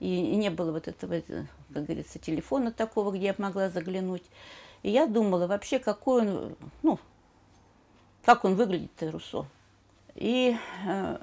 И 0.00 0.36
не 0.36 0.50
было 0.50 0.72
вот 0.72 0.88
этого, 0.88 1.14
э, 1.14 1.46
как 1.72 1.84
говорится, 1.84 2.18
телефона 2.18 2.72
такого, 2.72 3.10
где 3.12 3.26
я 3.26 3.34
могла 3.38 3.68
заглянуть. 3.68 4.24
И 4.82 4.90
я 4.90 5.06
думала 5.06 5.46
вообще, 5.46 5.78
какой 5.78 6.22
он, 6.22 6.56
ну, 6.82 6.98
как 8.24 8.44
он 8.44 8.54
выглядит, 8.54 8.90
Руссо. 9.00 9.46
И 10.14 10.56
э, 10.86 11.18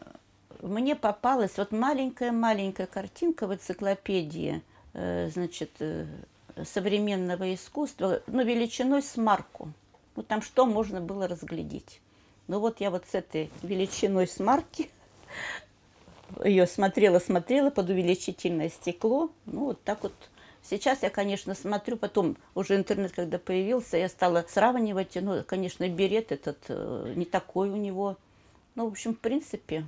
мне 0.62 0.96
попалась 0.96 1.58
вот 1.58 1.72
маленькая-маленькая 1.72 2.88
картинка 2.88 3.48
в 3.48 3.54
энциклопедии, 3.54 4.62
э, 4.94 5.30
значит, 5.34 5.72
э, 5.80 6.06
современного 6.64 7.54
искусства, 7.54 8.22
ну, 8.28 8.44
величиной 8.44 9.02
с 9.02 9.18
марку. 9.18 9.72
Ну, 10.16 10.24
там 10.24 10.42
что 10.42 10.66
можно 10.66 11.02
было 11.02 11.28
разглядеть. 11.28 12.00
Ну, 12.48 12.60
вот 12.60 12.82
я 12.82 12.92
вот 12.92 13.06
с 13.10 13.16
этой 13.16 13.50
величиной 13.62 14.28
с 14.28 14.40
марки 14.40 14.90
ее 16.44 16.68
смотрела, 16.68 17.20
смотрела 17.20 17.70
под 17.70 17.90
увеличительное 17.90 18.70
стекло. 18.70 19.32
Ну, 19.46 19.66
вот 19.66 19.84
так 19.84 20.04
вот. 20.04 20.14
Сейчас 20.64 21.04
я, 21.04 21.10
конечно, 21.10 21.56
смотрю, 21.56 21.98
потом 21.98 22.38
уже 22.56 22.76
интернет, 22.76 23.12
когда 23.12 23.38
появился, 23.38 23.98
я 23.98 24.08
стала 24.08 24.46
сравнивать. 24.48 25.16
Ну, 25.16 25.44
конечно, 25.44 25.88
берет 25.90 26.32
этот 26.32 26.58
э, 26.70 27.14
не 27.18 27.26
такой 27.26 27.70
у 27.70 27.76
него. 27.76 28.18
Ну, 28.76 28.88
в 28.88 28.92
общем, 28.94 29.14
в 29.14 29.20
принципе, 29.20 29.86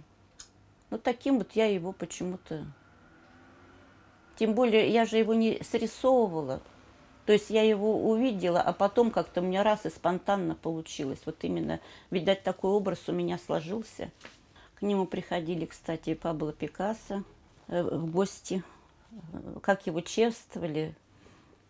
ну, 0.90 0.98
таким 0.98 1.38
вот 1.38 1.54
я 1.54 1.66
его 1.66 1.94
почему-то... 1.94 2.66
Тем 4.38 4.54
более, 4.54 4.90
я 4.90 5.06
же 5.06 5.18
его 5.18 5.34
не 5.34 5.62
срисовывала. 5.64 6.62
То 7.26 7.32
есть 7.32 7.50
я 7.50 7.64
его 7.64 8.10
увидела, 8.10 8.62
а 8.62 8.74
потом 8.74 9.12
как-то 9.12 9.40
у 9.40 9.46
меня 9.46 9.64
раз 9.64 9.86
и 9.86 9.90
спонтанно 9.90 10.56
получилось. 10.56 11.20
Вот 11.26 11.38
именно, 11.44 11.80
видать, 12.12 12.44
такой 12.44 12.72
образ 12.72 13.00
у 13.08 13.14
меня 13.14 13.38
сложился. 13.38 14.12
К 14.76 14.82
нему 14.82 15.06
приходили, 15.06 15.66
кстати, 15.66 16.16
Пабло 16.16 16.52
Пикассо 16.52 17.24
э, 17.68 17.82
в 17.82 18.12
гости, 18.12 18.62
как 19.62 19.88
его 19.88 20.02
чествовали. 20.02 20.96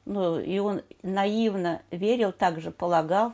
Ну, 0.06 0.40
и 0.40 0.60
он 0.60 0.82
наивно 1.02 1.82
верил, 1.92 2.32
также 2.32 2.72
полагал. 2.72 3.34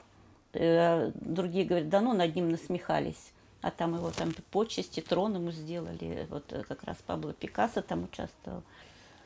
Э, 0.54 1.12
другие 1.16 1.66
говорят, 1.66 1.90
да 1.90 2.02
ну, 2.02 2.14
над 2.14 2.36
ним 2.36 2.50
насмехались. 2.50 3.32
А 3.62 3.72
там 3.72 3.96
его 3.96 4.10
там 4.12 4.34
почести, 4.52 5.02
трон 5.02 5.36
ему 5.36 5.52
сделали. 5.52 6.28
Вот 6.30 6.52
э, 6.54 6.64
как 6.64 6.84
раз 6.84 6.98
Пабло 7.06 7.34
Пикассо 7.34 7.82
там 7.82 8.06
участвовал. 8.06 8.64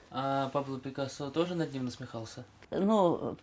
А 0.09 0.49
Пабло 0.49 0.79
Пикассо 0.79 1.29
тоже 1.29 1.55
над 1.55 1.73
ним 1.73 1.85
насмехался? 1.85 2.43
Ну, 2.71 3.37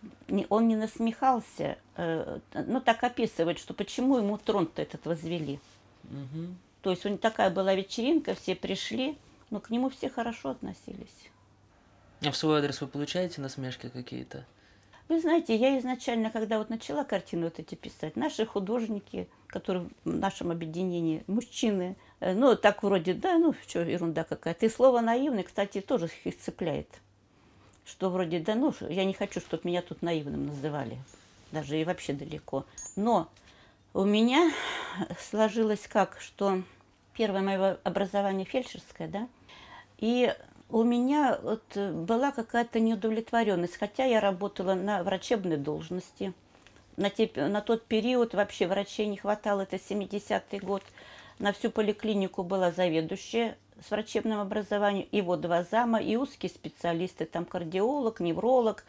он 0.49 0.67
не 0.67 0.75
насмехался, 0.75 1.77
ну, 1.95 2.81
так 2.81 3.01
описывает, 3.03 3.57
что 3.57 3.73
почему 3.73 4.17
ему 4.17 4.37
трон-то 4.37 4.81
этот 4.81 5.05
возвели. 5.05 5.61
Угу. 6.03 6.47
То 6.81 6.89
есть 6.89 7.05
у 7.05 7.09
него 7.09 7.17
такая 7.17 7.49
была 7.49 7.73
вечеринка, 7.73 8.35
все 8.35 8.55
пришли, 8.55 9.17
но 9.49 9.61
к 9.61 9.69
нему 9.69 9.89
все 9.89 10.09
хорошо 10.09 10.49
относились. 10.49 11.31
А 12.25 12.31
в 12.31 12.37
свой 12.37 12.59
адрес 12.59 12.79
вы 12.79 12.87
получаете 12.87 13.41
насмешки 13.41 13.89
какие-то? 13.89 14.45
Вы 15.09 15.19
знаете, 15.19 15.55
я 15.55 15.77
изначально, 15.79 16.31
когда 16.31 16.57
вот 16.57 16.69
начала 16.69 17.03
картины 17.03 17.45
вот 17.45 17.59
эти 17.59 17.75
писать, 17.75 18.15
наши 18.15 18.45
художники, 18.45 19.27
которые 19.47 19.89
в 20.05 20.15
нашем 20.15 20.49
объединении, 20.49 21.23
мужчины, 21.27 21.97
э, 22.21 22.33
ну, 22.33 22.55
так 22.55 22.83
вроде, 22.83 23.13
да, 23.13 23.37
ну, 23.37 23.53
что, 23.67 23.81
ерунда 23.81 24.23
какая-то. 24.23 24.65
И 24.65 24.69
слово 24.69 25.01
наивный, 25.01 25.43
кстати, 25.43 25.81
тоже 25.81 26.09
их 26.23 26.39
цепляет. 26.39 26.87
Что 27.85 28.09
вроде, 28.09 28.39
да, 28.39 28.55
ну, 28.55 28.73
я 28.89 29.03
не 29.03 29.13
хочу, 29.13 29.41
чтобы 29.41 29.63
меня 29.65 29.81
тут 29.81 30.01
наивным 30.01 30.47
называли. 30.47 30.97
Даже 31.51 31.79
и 31.79 31.83
вообще 31.83 32.13
далеко. 32.13 32.65
Но 32.95 33.29
у 33.93 34.05
меня 34.05 34.53
сложилось 35.29 35.85
как, 35.89 36.17
что 36.21 36.63
первое 37.13 37.41
мое 37.41 37.77
образование 37.83 38.45
фельдшерское, 38.45 39.09
да, 39.09 39.27
И 39.97 40.33
у 40.73 40.83
меня 40.83 41.39
вот 41.43 41.77
была 41.77 42.31
какая-то 42.31 42.79
неудовлетворенность, 42.79 43.77
хотя 43.77 44.05
я 44.05 44.19
работала 44.19 44.73
на 44.73 45.03
врачебной 45.03 45.57
должности. 45.57 46.33
На, 46.97 47.11
те, 47.11 47.29
на 47.35 47.61
тот 47.61 47.85
период 47.85 48.33
вообще 48.33 48.65
врачей 48.65 49.05
не 49.05 49.17
хватало, 49.17 49.61
это 49.61 49.75
70-й 49.75 50.57
год. 50.57 50.81
На 51.37 51.53
всю 51.53 51.69
поликлинику 51.69 52.41
была 52.41 52.71
заведующая 52.71 53.55
с 53.87 53.91
врачебным 53.91 54.39
образованием, 54.39 55.07
и 55.11 55.21
вот 55.21 55.41
два 55.41 55.61
зама, 55.61 56.01
и 56.01 56.15
узкие 56.15 56.49
специалисты, 56.49 57.25
там 57.25 57.45
кардиолог, 57.45 58.19
невролог, 58.19 58.83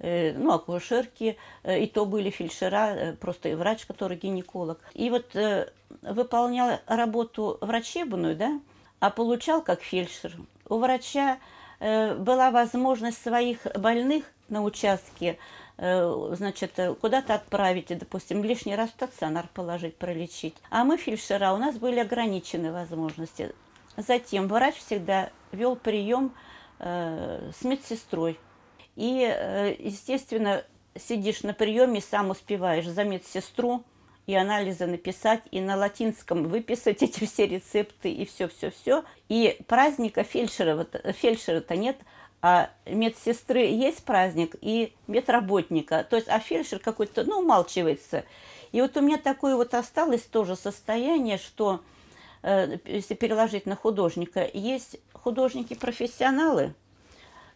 э, 0.00 0.32
ну, 0.32 0.52
акушерки, 0.52 1.36
э, 1.62 1.80
и 1.80 1.86
то 1.86 2.06
были 2.06 2.30
фельдшера, 2.30 2.94
э, 2.96 3.12
просто 3.12 3.56
врач, 3.56 3.86
который 3.86 4.16
гинеколог. 4.16 4.80
И 4.94 5.10
вот 5.10 5.36
э, 5.36 5.70
выполнял 6.02 6.80
работу 6.86 7.56
врачебную, 7.60 8.34
да, 8.34 8.60
а 8.98 9.10
получал 9.10 9.62
как 9.62 9.80
фельдшер. 9.80 10.36
У 10.70 10.78
врача 10.78 11.38
э, 11.80 12.14
была 12.14 12.50
возможность 12.50 13.22
своих 13.22 13.66
больных 13.76 14.24
на 14.48 14.62
участке 14.62 15.38
Э, 15.82 16.34
значит, 16.36 16.78
куда-то 17.00 17.34
отправить, 17.34 17.86
допустим, 17.88 18.44
лишний 18.44 18.76
раз 18.76 18.90
в 18.90 18.92
стационар 18.92 19.48
положить, 19.54 19.96
пролечить. 19.96 20.54
А 20.68 20.84
мы, 20.84 20.98
фельдшера, 20.98 21.54
у 21.54 21.56
нас 21.56 21.78
были 21.78 22.00
ограничены 22.00 22.70
возможности. 22.70 23.54
Затем 23.96 24.46
врач 24.46 24.74
всегда 24.74 25.30
вел 25.52 25.76
прием 25.76 26.34
э, 26.80 27.50
с 27.58 27.64
медсестрой. 27.64 28.38
И, 28.94 29.74
естественно, 29.78 30.64
сидишь 30.94 31.44
на 31.44 31.54
приеме, 31.54 32.02
сам 32.02 32.28
успеваешь 32.28 32.86
за 32.86 33.04
медсестру 33.04 33.82
и 34.30 34.34
анализы 34.34 34.86
написать, 34.86 35.42
и 35.50 35.60
на 35.60 35.76
латинском 35.76 36.44
выписать 36.44 37.02
эти 37.02 37.24
все 37.24 37.46
рецепты, 37.46 38.10
и 38.10 38.24
все-все-все. 38.24 39.04
И 39.28 39.58
праздника 39.66 40.24
фельдшера, 40.24 40.86
фельдшера-то 41.12 41.76
нет– 41.76 41.96
а 42.42 42.70
медсестры 42.86 43.60
есть 43.60 44.02
праздник 44.04 44.56
и 44.60 44.94
медработника. 45.06 46.06
То 46.08 46.16
есть, 46.16 46.28
а 46.28 46.38
фельдшер 46.38 46.78
какой-то, 46.78 47.24
ну, 47.24 47.40
умалчивается. 47.40 48.24
И 48.72 48.80
вот 48.80 48.96
у 48.96 49.00
меня 49.00 49.18
такое 49.18 49.56
вот 49.56 49.74
осталось 49.74 50.22
тоже 50.22 50.56
состояние, 50.56 51.36
что, 51.36 51.80
э, 52.42 52.78
если 52.86 53.14
переложить 53.14 53.66
на 53.66 53.76
художника, 53.76 54.48
есть 54.52 54.96
художники-профессионалы, 55.12 56.74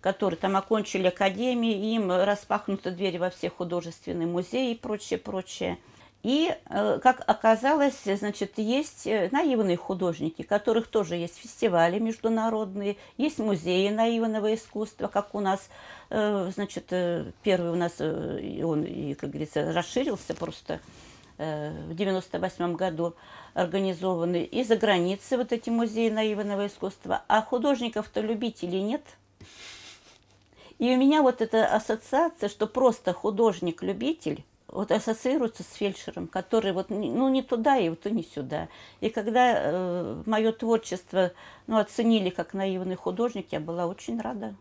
которые 0.02 0.36
там 0.36 0.54
окончили 0.54 1.06
академии, 1.06 1.94
им 1.94 2.10
распахнуты 2.10 2.90
двери 2.90 3.16
во 3.16 3.30
все 3.30 3.48
художественные 3.48 4.26
музеи 4.26 4.72
и 4.72 4.76
прочее, 4.76 5.18
прочее. 5.18 5.78
И, 6.24 6.56
э, 6.70 7.00
как 7.02 7.22
оказалось, 7.26 8.00
значит, 8.02 8.54
есть 8.56 9.06
э, 9.06 9.28
наивные 9.30 9.76
художники, 9.76 10.40
которых 10.40 10.86
тоже 10.86 11.16
есть 11.16 11.36
фестивали 11.36 11.98
международные, 11.98 12.96
есть 13.18 13.38
музеи 13.38 13.90
наивного 13.90 14.54
искусства, 14.54 15.08
как 15.08 15.34
у 15.34 15.40
нас, 15.40 15.68
э, 16.08 16.50
значит, 16.54 16.86
первый 17.42 17.72
у 17.72 17.76
нас, 17.76 18.00
он, 18.00 19.14
как 19.16 19.30
говорится, 19.30 19.70
расширился 19.74 20.34
просто 20.34 20.80
в 21.36 21.94
98 21.94 22.74
году 22.74 23.14
организованный, 23.52 24.44
и 24.44 24.64
за 24.64 24.76
границей 24.76 25.36
вот 25.36 25.52
эти 25.52 25.68
музеи 25.68 26.08
наивного 26.08 26.68
искусства, 26.68 27.22
а 27.28 27.42
художников-то 27.42 28.20
любителей 28.20 28.80
нет. 28.82 29.02
И 30.78 30.94
у 30.94 30.96
меня 30.96 31.22
вот 31.22 31.42
эта 31.42 31.66
ассоциация, 31.66 32.48
что 32.48 32.66
просто 32.66 33.12
художник-любитель, 33.12 34.44
вот 34.74 34.90
ассоциируется 34.90 35.62
с 35.62 35.72
фельдшером, 35.74 36.26
который 36.26 36.72
вот 36.72 36.90
ну 36.90 37.28
не 37.28 37.42
туда 37.42 37.78
и 37.78 37.88
вот 37.88 38.04
и 38.06 38.10
не 38.10 38.24
сюда. 38.24 38.68
И 39.00 39.08
когда 39.08 39.54
э, 39.56 40.22
мое 40.26 40.52
творчество 40.52 41.32
ну, 41.68 41.78
оценили 41.78 42.28
как 42.28 42.54
наивный 42.54 42.96
художник, 42.96 43.52
я 43.52 43.60
была 43.60 43.86
очень 43.86 44.20
рада. 44.20 44.54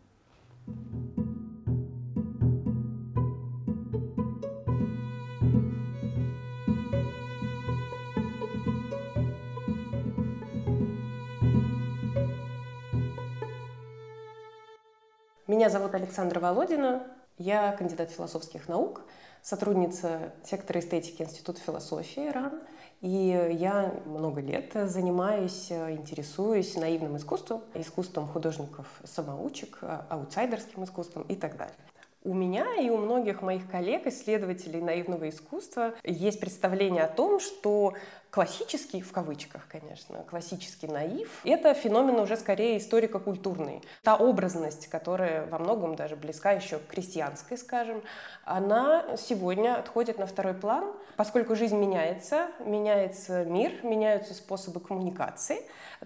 Меня 15.48 15.70
зовут 15.70 15.94
Александра 15.96 16.40
Володина, 16.40 17.04
я 17.38 17.72
кандидат 17.74 18.12
философских 18.12 18.68
наук– 18.68 19.02
сотрудница 19.44 20.32
сектора 20.44 20.80
эстетики 20.80 21.22
Института 21.22 21.60
философии 21.60 22.30
РАН. 22.30 22.62
И 23.02 23.56
я 23.60 23.94
много 24.06 24.40
лет 24.40 24.72
занимаюсь, 24.74 25.70
интересуюсь 25.70 26.76
наивным 26.78 27.18
искусством, 27.18 27.62
искусством 27.74 28.28
художников-самоучек, 28.28 29.80
аутсайдерским 30.10 30.86
искусством 30.86 31.24
и 31.24 31.36
так 31.36 31.58
далее. 31.58 31.76
У 32.24 32.34
меня 32.34 32.66
и 32.80 32.90
у 32.90 32.96
многих 32.96 33.42
моих 33.42 33.70
коллег, 33.70 34.08
исследователей 34.08 34.80
наивного 34.80 35.28
искусства, 35.28 35.94
есть 36.06 36.40
представление 36.40 37.04
о 37.04 37.10
том, 37.10 37.42
что 37.42 37.96
классический, 38.34 39.02
в 39.02 39.12
кавычках, 39.12 39.68
конечно, 39.68 40.24
классический 40.28 40.88
наив, 40.88 41.30
это 41.44 41.76
феномен 41.76 42.20
уже 42.20 42.36
скорее 42.36 42.80
историко-культурный. 42.80 43.84
Та 44.02 44.16
образность, 44.16 44.88
которая 44.88 45.46
во 45.46 45.60
многом 45.60 45.96
даже 45.96 46.16
близка 46.16 46.52
еще 46.52 46.80
к 46.80 46.88
крестьянской, 46.88 47.60
скажем, 47.60 48.02
она 48.44 49.18
сегодня 49.18 49.76
отходит 49.76 50.18
на 50.18 50.26
второй 50.26 50.56
план, 50.56 50.94
поскольку 51.16 51.56
жизнь 51.56 51.78
меняется, 51.78 52.48
меняется 52.66 53.46
мир, 53.46 53.72
меняются 53.84 54.34
способы 54.34 54.80
коммуникации, 54.80 55.62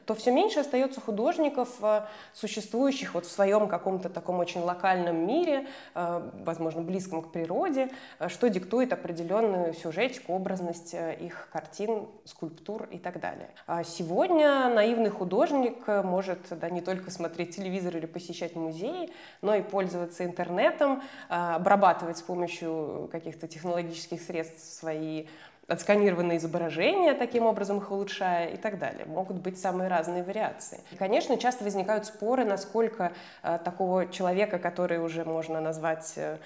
то 0.05 0.13
все 0.13 0.31
меньше 0.31 0.59
остается 0.59 1.01
художников, 1.01 1.69
э, 1.81 2.01
существующих 2.33 3.13
вот 3.13 3.25
в 3.25 3.31
своем 3.31 3.67
каком-то 3.67 4.09
таком 4.09 4.39
очень 4.39 4.61
локальном 4.61 5.25
мире, 5.25 5.67
э, 5.95 6.29
возможно, 6.43 6.81
близком 6.81 7.21
к 7.21 7.31
природе, 7.31 7.89
э, 8.19 8.29
что 8.29 8.49
диктует 8.49 8.93
определенную 8.93 9.73
сюжетику, 9.73 10.33
образность 10.33 10.93
их 10.93 11.49
картин, 11.51 12.07
скульптур 12.25 12.87
и 12.91 12.97
так 12.97 13.19
далее. 13.19 13.49
А 13.65 13.83
сегодня 13.83 14.69
наивный 14.69 15.09
художник 15.09 15.87
может 15.87 16.39
да, 16.49 16.69
не 16.69 16.81
только 16.81 17.11
смотреть 17.11 17.55
телевизор 17.55 17.97
или 17.97 18.05
посещать 18.05 18.55
музеи, 18.55 19.11
но 19.41 19.55
и 19.55 19.61
пользоваться 19.61 20.25
интернетом, 20.25 21.01
обрабатывать 21.29 22.17
с 22.17 22.21
помощью 22.21 23.09
каких-то 23.11 23.47
технологических 23.47 24.21
средств 24.21 24.73
свои 24.73 25.27
отсканированные 25.67 26.37
изображения, 26.37 27.13
таким 27.13 27.45
образом 27.45 27.79
их 27.79 27.91
улучшая 27.91 28.47
и 28.47 28.57
так 28.57 28.79
далее. 28.79 29.05
Могут 29.05 29.37
быть 29.37 29.59
самые 29.59 29.89
разные 29.89 30.23
вариации. 30.23 30.79
И, 30.91 30.95
конечно, 30.95 31.37
часто 31.37 31.65
возникают 31.65 32.05
споры, 32.05 32.45
насколько 32.45 33.11
э, 33.43 33.59
такого 33.63 34.07
человека, 34.07 34.59
который 34.59 34.99
уже 34.99 35.25
можно 35.25 35.59
назвать 35.59 36.13
э, 36.15 36.37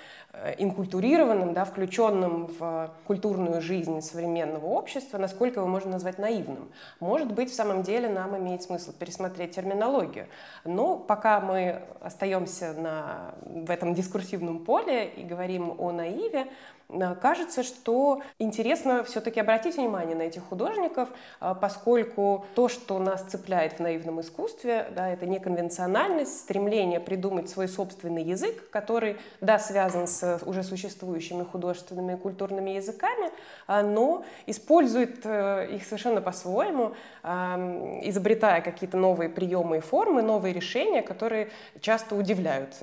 инкультурированным, 0.58 1.54
да, 1.54 1.66
включенным 1.66 2.48
в 2.48 2.92
культурную 3.06 3.62
жизнь 3.62 4.02
современного 4.02 4.66
общества, 4.66 5.20
насколько 5.20 5.60
его 5.60 5.70
можно 5.70 5.92
назвать 5.92 6.18
наивным. 6.18 6.72
Может 7.00 7.32
быть, 7.32 7.52
в 7.52 7.54
самом 7.54 7.84
деле 7.84 8.10
нам 8.10 8.36
имеет 8.38 8.64
смысл 8.64 8.92
пересмотреть 8.92 9.56
терминологию. 9.56 10.28
Но 10.66 10.98
пока 10.98 11.42
мы 11.42 11.84
остаемся 12.02 12.74
на, 12.74 13.36
в 13.46 13.70
этом 13.70 13.94
дискурсивном 13.94 14.66
поле 14.66 15.08
и 15.10 15.24
говорим 15.24 15.76
о 15.78 15.92
наиве, 15.92 16.48
Э, 16.81 16.81
кажется, 17.22 17.64
что 17.64 18.22
интересно 18.40 19.04
все-таки 19.04 19.40
обратить 19.40 19.78
внимание 19.78 20.16
на 20.16 20.24
этих 20.24 20.44
художников, 20.44 21.10
э, 21.40 21.56
поскольку 21.60 22.46
то, 22.56 22.68
что 22.68 23.00
нас 23.00 23.22
цепляет 23.24 23.74
в 23.74 23.80
наивном 23.80 24.22
искусстве, 24.22 24.88
да, 24.96 25.10
это 25.10 25.26
неконвенциональность, 25.26 26.42
стремление 26.42 27.00
придумать 27.00 27.50
свой 27.50 27.68
собственный 27.68 28.24
язык, 28.24 28.70
который, 28.70 29.18
да, 29.40 29.60
связан 29.60 30.08
с 30.08 30.40
уже 30.46 30.64
существующими 30.64 31.44
художественными 31.44 32.14
и 32.14 32.18
культурными 32.18 32.72
языками, 32.72 33.32
э, 33.68 33.82
но 33.82 34.26
использует 34.46 35.26
их 35.26 35.84
совершенно 35.86 36.22
по-своему, 36.22 36.94
изобретая 37.24 38.62
какие-то 38.62 38.98
новые 38.98 39.30
приемы 39.30 39.78
и 39.78 39.80
формы, 39.80 40.22
новые 40.22 40.54
решения, 40.54 41.02
которые 41.02 41.50
часто 41.80 42.16
удивляют 42.16 42.76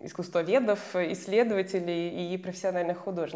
искусствоведов, 0.00 0.94
исследователей 0.94 2.32
и 2.32 2.38
профессиональных 2.38 2.98
художников. 2.98 3.33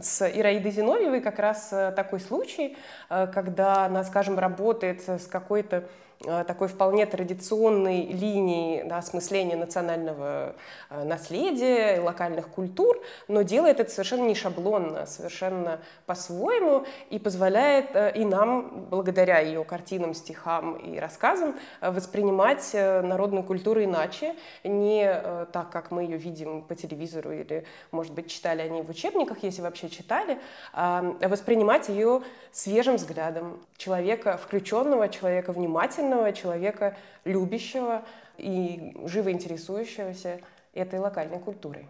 С 0.00 0.28
Ираидой 0.28 0.70
Зиновьевой 0.70 1.20
как 1.20 1.38
раз 1.38 1.72
э, 1.72 1.92
такой 1.92 2.20
случай, 2.20 2.76
э, 3.08 3.26
когда 3.26 3.84
она, 3.86 4.04
скажем, 4.04 4.38
работает 4.38 5.08
с 5.08 5.26
какой-то 5.26 5.88
такой 6.20 6.68
вполне 6.68 7.06
традиционной 7.06 8.06
линии 8.06 8.82
да, 8.82 8.98
осмысления 8.98 9.56
национального 9.56 10.54
э, 10.90 11.04
наследия, 11.04 11.98
локальных 12.00 12.48
культур, 12.48 13.00
но 13.26 13.40
делает 13.40 13.80
это 13.80 13.90
совершенно 13.90 14.26
не 14.26 14.34
шаблонно, 14.34 15.06
совершенно 15.06 15.80
по-своему 16.04 16.84
и 17.08 17.18
позволяет 17.18 17.94
э, 17.94 18.12
и 18.14 18.26
нам, 18.26 18.86
благодаря 18.90 19.38
ее 19.38 19.64
картинам, 19.64 20.12
стихам 20.12 20.76
и 20.76 20.98
рассказам, 20.98 21.58
воспринимать 21.80 22.70
народную 22.74 23.42
культуру 23.42 23.82
иначе, 23.82 24.34
не 24.62 25.10
так, 25.52 25.70
как 25.70 25.90
мы 25.90 26.02
ее 26.02 26.18
видим 26.18 26.62
по 26.62 26.74
телевизору 26.74 27.32
или, 27.32 27.64
может 27.92 28.12
быть, 28.12 28.30
читали 28.30 28.60
о 28.62 28.68
ней 28.68 28.82
в 28.82 28.90
учебниках, 28.90 29.42
если 29.42 29.62
вообще 29.62 29.88
читали, 29.88 30.38
а 30.72 31.16
воспринимать 31.22 31.88
ее 31.88 32.22
свежим 32.52 32.96
взглядом 32.96 33.60
человека 33.76 34.36
включенного, 34.36 35.08
человека 35.08 35.52
внимательного, 35.52 36.09
сильного, 36.10 36.32
человека 36.32 36.96
любящего. 37.24 38.04
и 38.38 38.96
живо 39.04 39.30
интересующегося 39.30 40.40
этой 40.72 40.98
локальной 40.98 41.38
культурой. 41.38 41.86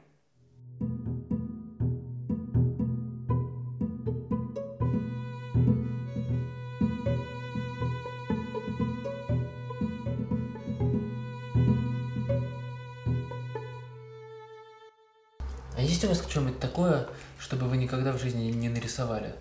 А 15.77 15.83
есть 15.83 16.05
у 16.05 16.09
вас 16.09 16.27
что-нибудь 16.29 16.59
такое, 16.59 17.07
чтобы 17.39 17.69
вы 17.69 17.77
никогда 17.77 18.13
в 18.13 18.19
жизни 18.19 18.51
не 18.51 18.69
нарисовали? 18.69 19.35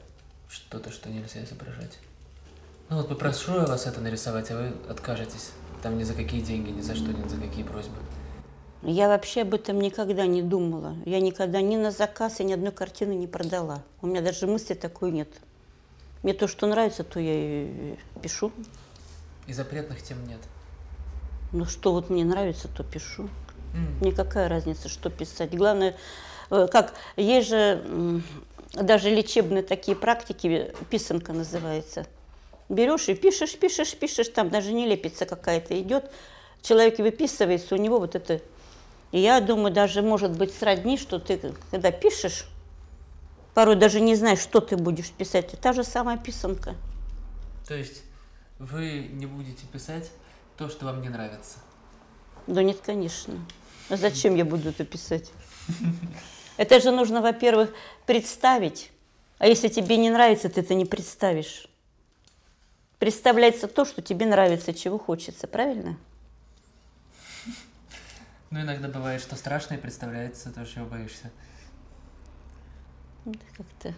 Что-то, 0.47 0.91
что 0.91 1.09
нельзя 1.09 1.43
изображать? 1.43 1.97
Ну 2.89 2.97
вот 2.97 3.07
попрошу 3.07 3.53
я 3.53 3.65
вас 3.65 3.85
это 3.85 4.01
нарисовать, 4.01 4.49
а 4.49 4.55
вы 4.55 4.73
откажетесь. 4.89 5.51
Там 5.83 5.97
ни 5.97 6.03
за 6.03 6.15
какие 6.15 6.41
деньги, 6.41 6.71
ни 6.71 6.81
за 6.81 6.95
что, 6.95 7.05
ни 7.13 7.27
за 7.27 7.39
какие 7.39 7.63
просьбы. 7.63 7.95
Я 8.81 9.07
вообще 9.07 9.41
об 9.41 9.53
этом 9.53 9.79
никогда 9.79 10.25
не 10.25 10.41
думала. 10.41 10.95
Я 11.05 11.19
никогда 11.19 11.61
ни 11.61 11.75
на 11.75 11.91
заказ 11.91 12.39
и 12.39 12.43
ни 12.43 12.53
одной 12.53 12.71
картины 12.71 13.13
не 13.13 13.27
продала. 13.27 13.83
У 14.01 14.07
меня 14.07 14.21
даже 14.21 14.47
мысли 14.47 14.73
такой 14.73 15.11
нет. 15.11 15.29
Мне 16.23 16.33
то, 16.33 16.47
что 16.47 16.65
нравится, 16.65 17.03
то 17.03 17.19
я 17.19 17.33
и 17.33 17.95
пишу. 18.21 18.51
И 19.45 19.53
запретных 19.53 20.01
тем 20.01 20.25
нет. 20.27 20.39
Ну, 21.51 21.65
что 21.65 21.93
вот 21.93 22.09
мне 22.09 22.25
нравится, 22.25 22.67
то 22.67 22.83
пишу. 22.83 23.29
М. 23.73 23.99
Мне 24.01 24.11
какая 24.11 24.49
разница, 24.49 24.89
что 24.89 25.09
писать. 25.09 25.55
Главное, 25.55 25.95
э, 26.49 26.67
как 26.71 26.93
есть 27.17 27.49
же 27.49 28.21
даже 28.73 29.09
лечебные 29.09 29.61
такие 29.63 29.95
практики, 29.95 30.73
писанка 30.89 31.33
называется. 31.33 32.05
Берешь 32.69 33.09
и 33.09 33.15
пишешь, 33.15 33.57
пишешь, 33.57 33.95
пишешь, 33.95 34.29
там 34.29 34.49
даже 34.49 34.71
не 34.71 34.85
лепится 34.87 35.25
какая-то 35.25 35.79
идет. 35.81 36.11
Человек 36.61 36.99
выписывается, 36.99 37.75
у 37.75 37.77
него 37.77 37.99
вот 37.99 38.15
это... 38.15 38.41
И 39.11 39.19
я 39.19 39.41
думаю, 39.41 39.73
даже 39.73 40.03
может 40.03 40.37
быть 40.37 40.53
сродни, 40.53 40.97
что 40.97 41.17
ты, 41.17 41.53
когда 41.71 41.91
пишешь, 41.91 42.45
порой 43.55 43.75
даже 43.75 43.99
не 44.01 44.15
знаешь, 44.15 44.39
что 44.39 44.59
ты 44.59 44.77
будешь 44.77 45.09
писать. 45.09 45.45
Это 45.45 45.57
та 45.57 45.73
же 45.73 45.83
самая 45.83 46.17
писанка. 46.17 46.75
То 47.67 47.73
есть 47.73 48.03
вы 48.59 49.07
не 49.11 49.25
будете 49.25 49.65
писать 49.65 50.11
то, 50.57 50.69
что 50.69 50.85
вам 50.85 51.01
не 51.01 51.09
нравится. 51.09 51.57
Да 52.45 52.61
нет, 52.61 52.77
конечно. 52.85 53.35
А 53.89 53.97
зачем 53.97 54.35
я 54.35 54.45
буду 54.45 54.69
это 54.69 54.85
писать? 54.85 55.31
Это 56.57 56.79
же 56.81 56.91
нужно, 56.91 57.21
во-первых, 57.21 57.73
представить. 58.05 58.91
А 59.37 59.47
если 59.47 59.69
тебе 59.69 59.97
не 59.97 60.09
нравится, 60.09 60.49
ты 60.49 60.59
это 60.59 60.73
не 60.73 60.85
представишь. 60.85 61.68
Представляется 62.99 63.67
то, 63.69 63.85
что 63.85 64.01
тебе 64.01 64.25
нравится, 64.25 64.73
чего 64.73 64.99
хочется, 64.99 65.47
правильно? 65.47 65.97
Ну, 68.51 68.61
иногда 68.61 68.89
бывает, 68.89 69.21
что 69.21 69.35
страшно 69.37 69.75
и 69.75 69.77
представляется 69.77 70.51
то, 70.51 70.65
чего 70.65 70.85
боишься. 70.85 71.31
Вот 73.25 73.37
Как-то 73.55 73.93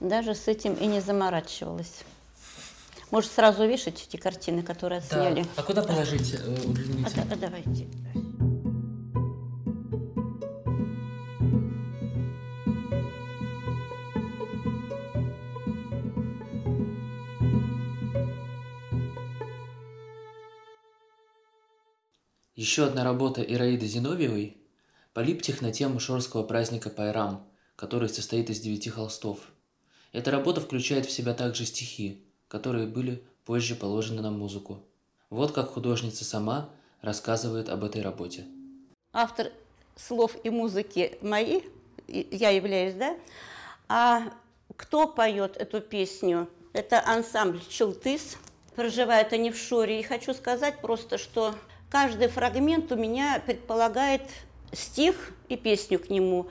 даже 0.00 0.34
с 0.34 0.48
этим 0.48 0.74
и 0.74 0.86
не 0.86 1.00
заморачивалась. 1.00 2.02
Может, 3.10 3.30
сразу 3.32 3.66
вешать 3.66 4.06
эти 4.06 4.16
картины, 4.18 4.62
которые 4.62 4.98
отсняли? 4.98 5.46
А 5.56 5.62
куда 5.62 5.82
положить? 5.82 6.34
э, 6.34 6.38
А, 6.38 6.68
Удлините. 6.68 7.16
да- 7.16 7.34
а 7.34 7.36
давайте. 7.36 7.86
Еще 22.64 22.86
одна 22.86 23.04
работа 23.04 23.42
Ираиды 23.42 23.84
Зиновьевой– 23.84 24.56
полиптих 25.12 25.60
на 25.60 25.70
тему 25.70 26.00
шорского 26.00 26.44
праздника 26.44 26.88
Пайрам, 26.88 27.46
который 27.76 28.08
состоит 28.08 28.48
из 28.48 28.58
девяти 28.60 28.88
холстов. 28.88 29.40
Эта 30.12 30.30
работа 30.30 30.62
включает 30.62 31.04
в 31.04 31.10
себя 31.10 31.34
также 31.34 31.66
стихи, 31.66 32.24
которые 32.48 32.86
были 32.86 33.22
позже 33.44 33.74
положены 33.74 34.22
на 34.22 34.30
музыку. 34.30 34.82
Вот 35.28 35.52
как 35.52 35.74
художница 35.74 36.24
сама 36.24 36.70
рассказывает 37.02 37.68
об 37.68 37.84
этой 37.84 38.00
работе. 38.00 38.46
автор 39.12 39.52
слов 39.94 40.34
и 40.42 40.48
музыки 40.48 41.18
мои, 41.20 41.60
я 42.08 42.48
являюсь, 42.48 42.94
да? 42.94 43.14
А 43.88 44.32
кто 44.74 45.06
поет 45.06 45.58
эту 45.58 45.82
песню? 45.82 46.48
Это 46.72 47.06
ансамбль 47.06 47.60
«Челтыс». 47.68 48.38
Проживают 48.74 49.34
они 49.34 49.50
в 49.50 49.58
Шоре. 49.58 50.00
И 50.00 50.02
хочу 50.02 50.32
сказать 50.32 50.80
просто, 50.80 51.18
что 51.18 51.54
каждый 51.94 52.26
фрагмент 52.26 52.90
у 52.90 52.96
меня 52.96 53.40
предполагает 53.46 54.22
стих 54.72 55.30
и 55.48 55.56
песню 55.56 56.00
к 56.00 56.10
нему. 56.10 56.48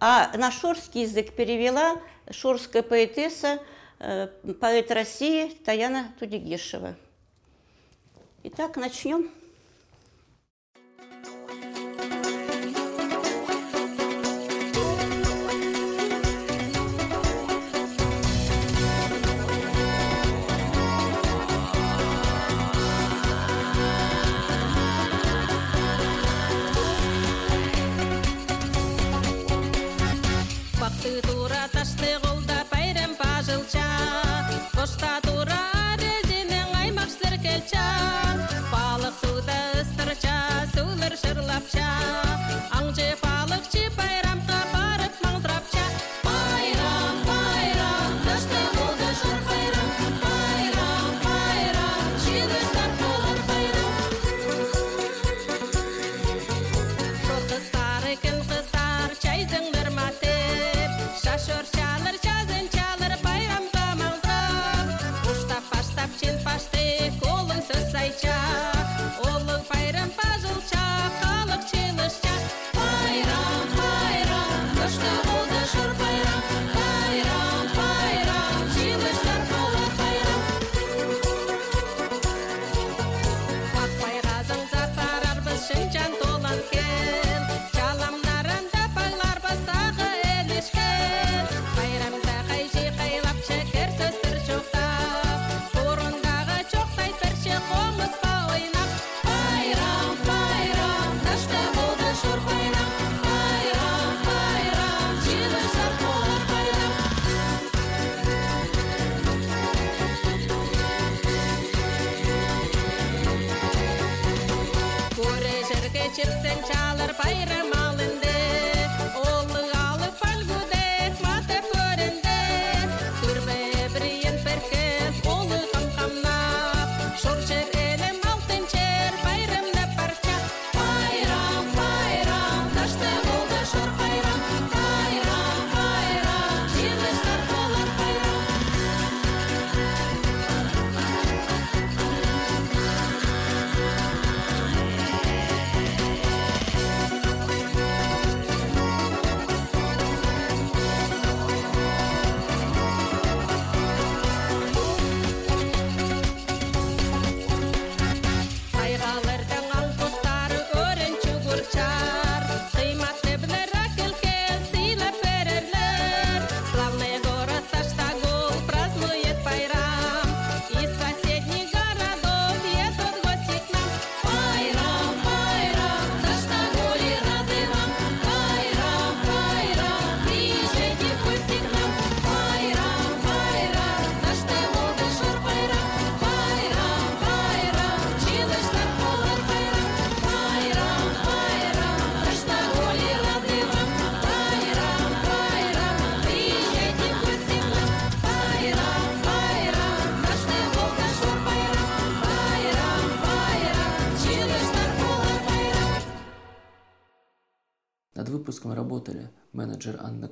А 0.00 0.34
на 0.38 0.50
шорский 0.50 1.02
язык 1.02 1.34
перевела 1.34 2.00
шорская 2.30 2.82
поэтесса, 2.82 3.62
э, 3.98 4.28
поэт 4.58 4.90
России 4.90 5.50
Таяна 5.66 6.14
Тудигешева. 6.18 6.96
Итак, 8.42 8.78
начнем. 8.78 9.30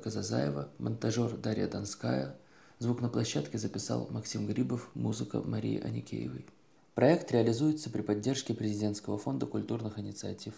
Анна 0.05 0.13
Казазаева, 0.13 0.69
монтажер 0.77 1.35
Дарья 1.35 1.67
Донская, 1.67 2.35
звук 2.77 3.01
на 3.01 3.09
площадке 3.09 3.57
записал 3.57 4.07
Максим 4.11 4.45
Грибов, 4.45 4.91
музыка 4.93 5.41
Марии 5.41 5.81
Аникеевой. 5.81 6.45
Проект 6.93 7.31
реализуется 7.31 7.89
при 7.89 8.01
поддержке 8.03 8.53
Президентского 8.53 9.17
фонда 9.17 9.47
культурных 9.47 9.97
инициатив. 9.97 10.53